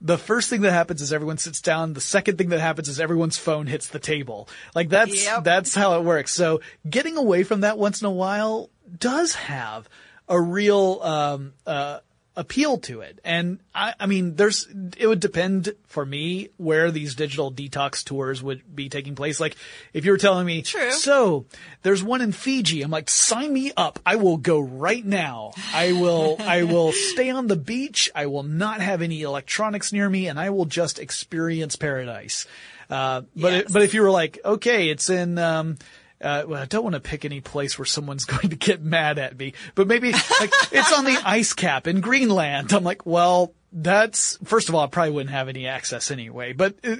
[0.01, 1.95] the first thing that happens is everyone sits down.
[1.95, 4.49] The second thing that happens is everyone's phone hits the table.
[4.75, 5.45] Like that's, Yep.
[5.45, 6.33] that's how it works.
[6.33, 9.89] So getting away from that once in a while does have
[10.29, 12.01] a real, um, uh,
[12.37, 13.19] appeal to it.
[13.25, 14.67] And I, I mean, there's,
[14.99, 19.41] it would depend for me where these digital detox tours would be taking place.
[19.41, 19.57] Like
[19.95, 20.91] if you were telling me, True.
[20.93, 21.47] so
[21.83, 22.83] there's one in Fiji.
[22.83, 23.99] I'm like, sign me up.
[24.05, 25.53] I will go right now.
[25.73, 28.11] I will, I will stay on the beach.
[28.15, 32.47] I will not have any electronics near me and I will just experience paradise.
[32.91, 33.61] Uh, but, Yes.
[33.63, 35.79] it, but if you were like, okay, it's in, um,
[36.21, 39.19] uh, well, I don't want to pick any place where someone's going to get mad
[39.19, 42.73] at me, but maybe like it's on the ice cap in Greenland.
[42.73, 46.77] I'm like, well, that's first of all, I probably wouldn't have any access anyway, but
[46.85, 46.97] uh,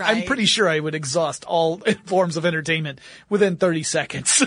[0.00, 4.44] I'm pretty sure I would exhaust all forms of entertainment within 30 seconds.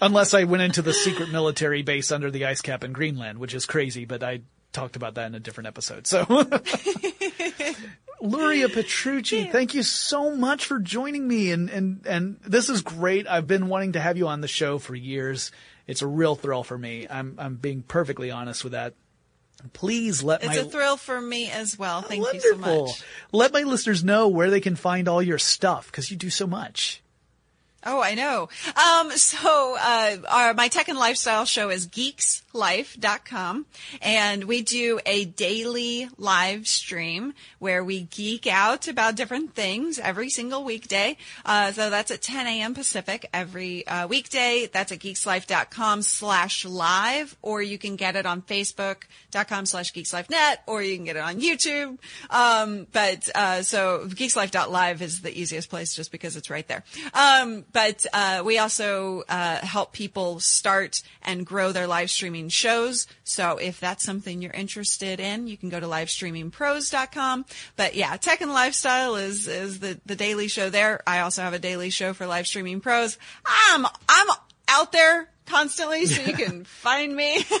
[0.00, 3.54] Unless I went into the secret military base under the ice cap in Greenland, which
[3.54, 4.40] is crazy, but I
[4.72, 6.08] talked about that in a different episode.
[6.08, 6.24] So,
[8.22, 11.50] Luria Petrucci, thank you so much for joining me.
[11.50, 13.26] And, and, and this is great.
[13.26, 15.50] I've been wanting to have you on the show for years.
[15.88, 17.08] It's a real thrill for me.
[17.10, 18.94] I'm, I'm being perfectly honest with that.
[19.72, 22.02] Please let it's my a thrill for me as well.
[22.02, 23.02] Thank you so much.
[23.32, 26.46] Let my listeners know where they can find all your stuff because you do so
[26.46, 27.01] much.
[27.84, 28.48] Oh, I know.
[28.76, 33.66] Um, so, uh, our, my tech and lifestyle show is geekslife.com
[34.00, 40.30] and we do a daily live stream where we geek out about different things every
[40.30, 41.16] single weekday.
[41.44, 42.74] Uh, so that's at 10 a.m.
[42.74, 44.68] Pacific every, uh, weekday.
[44.72, 50.82] That's at geekslife.com slash live or you can get it on facebook.com slash geekslifenet or
[50.82, 51.98] you can get it on YouTube.
[52.30, 56.84] Um, but, uh, so geekslife.live is the easiest place just because it's right there.
[57.12, 63.06] Um, but uh, we also uh, help people start and grow their live streaming shows.
[63.24, 67.44] So if that's something you're interested in, you can go to livestreamingpros.com.
[67.76, 71.00] But yeah, tech and lifestyle is is the the daily show there.
[71.06, 73.18] I also have a daily show for live streaming pros.
[73.44, 74.28] I'm I'm
[74.68, 77.44] out there constantly, so you can find me.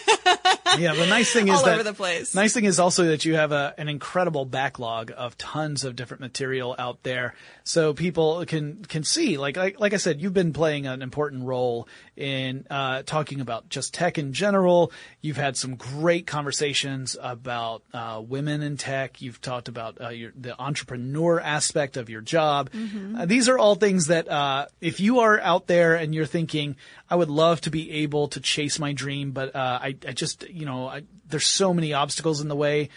[0.78, 2.34] Yeah, the nice thing is All that over the place.
[2.34, 6.22] Nice thing is also that you have a, an incredible backlog of tons of different
[6.22, 9.36] material out there, so people can can see.
[9.36, 13.68] Like like, like I said, you've been playing an important role in uh, talking about
[13.68, 14.92] just tech in general.
[15.20, 19.22] You've had some great conversations about uh, women in tech.
[19.22, 22.70] You've talked about uh, your, the entrepreneur aspect of your job.
[23.18, 26.76] Uh, these are all things that uh, if you are out there and you're thinking,
[27.08, 30.48] I would love to be able to chase my dream, but uh, I, I just,
[30.48, 32.90] you know, I, there's so many obstacles in the way.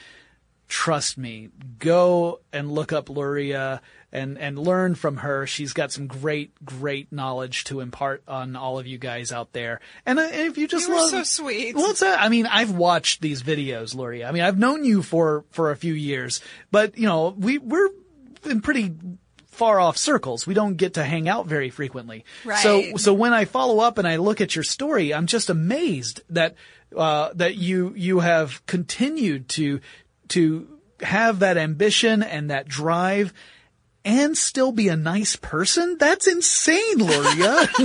[0.68, 3.82] Trust me, go and look up Luria
[4.16, 5.46] and, and learn from her.
[5.46, 9.82] She's got some great, great knowledge to impart on all of you guys out there.
[10.06, 11.76] And, uh, and if you just You love, so sweet.
[11.76, 14.24] Well, it's a, I mean, I've watched these videos, Lori.
[14.24, 16.42] I mean, I've known you for, for a few years,
[16.72, 17.90] but you know, we, we're
[18.46, 18.94] in pretty
[19.48, 20.48] far off circles.
[20.48, 22.26] We don't get to hang out very frequently.
[22.62, 23.00] So, Right.
[23.00, 26.56] so when I follow up and I look at your story, I'm just amazed that,
[26.96, 29.80] uh, that you, you have continued to,
[30.30, 30.68] to
[31.02, 33.34] have that ambition and that drive
[34.06, 35.98] and still be a nice person?
[36.00, 37.68] That's insane, Luria.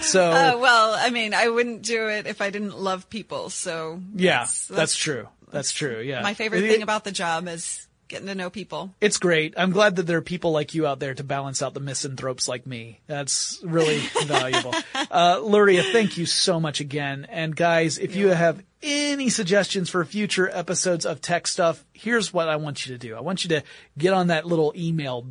[0.00, 3.50] so, Uh, well, I mean, I wouldn't do it if I didn't love people.
[3.50, 5.28] So yeah, that's, that's, true.
[5.50, 6.00] That's true.
[6.00, 6.22] Yeah.
[6.22, 8.94] My favorite It- thing about the job is getting to know people.
[9.02, 9.52] It's great.
[9.58, 12.48] I'm glad that there are people like you out there to balance out the misanthropes
[12.48, 13.00] like me.
[13.06, 14.74] That's really valuable.
[15.10, 17.26] Uh, Luria, thank you so much again.
[17.28, 22.48] And guys, if you have any suggestions for future episodes of Tech Stuff, here's what
[22.48, 23.16] I want you to do.
[23.16, 23.62] I want you to
[23.96, 25.26] get on that little email,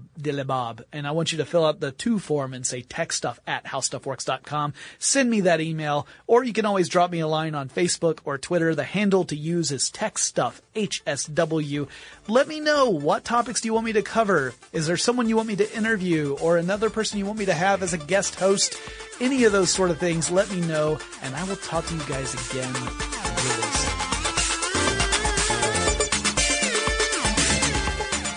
[0.45, 3.65] Bob, and I want you to fill out the two form and say techstuff at
[3.65, 4.73] howstuffworks.com.
[4.99, 8.37] Send me that email, or you can always drop me a line on Facebook or
[8.37, 8.75] Twitter.
[8.75, 11.87] The handle to use is techstuff, HSW.
[12.27, 14.53] Let me know what topics do you want me to cover?
[14.73, 17.53] Is there someone you want me to interview or another person you want me to
[17.53, 18.77] have as a guest host?
[19.19, 22.03] Any of those sort of things, let me know, and I will talk to you
[22.03, 23.96] guys again really soon.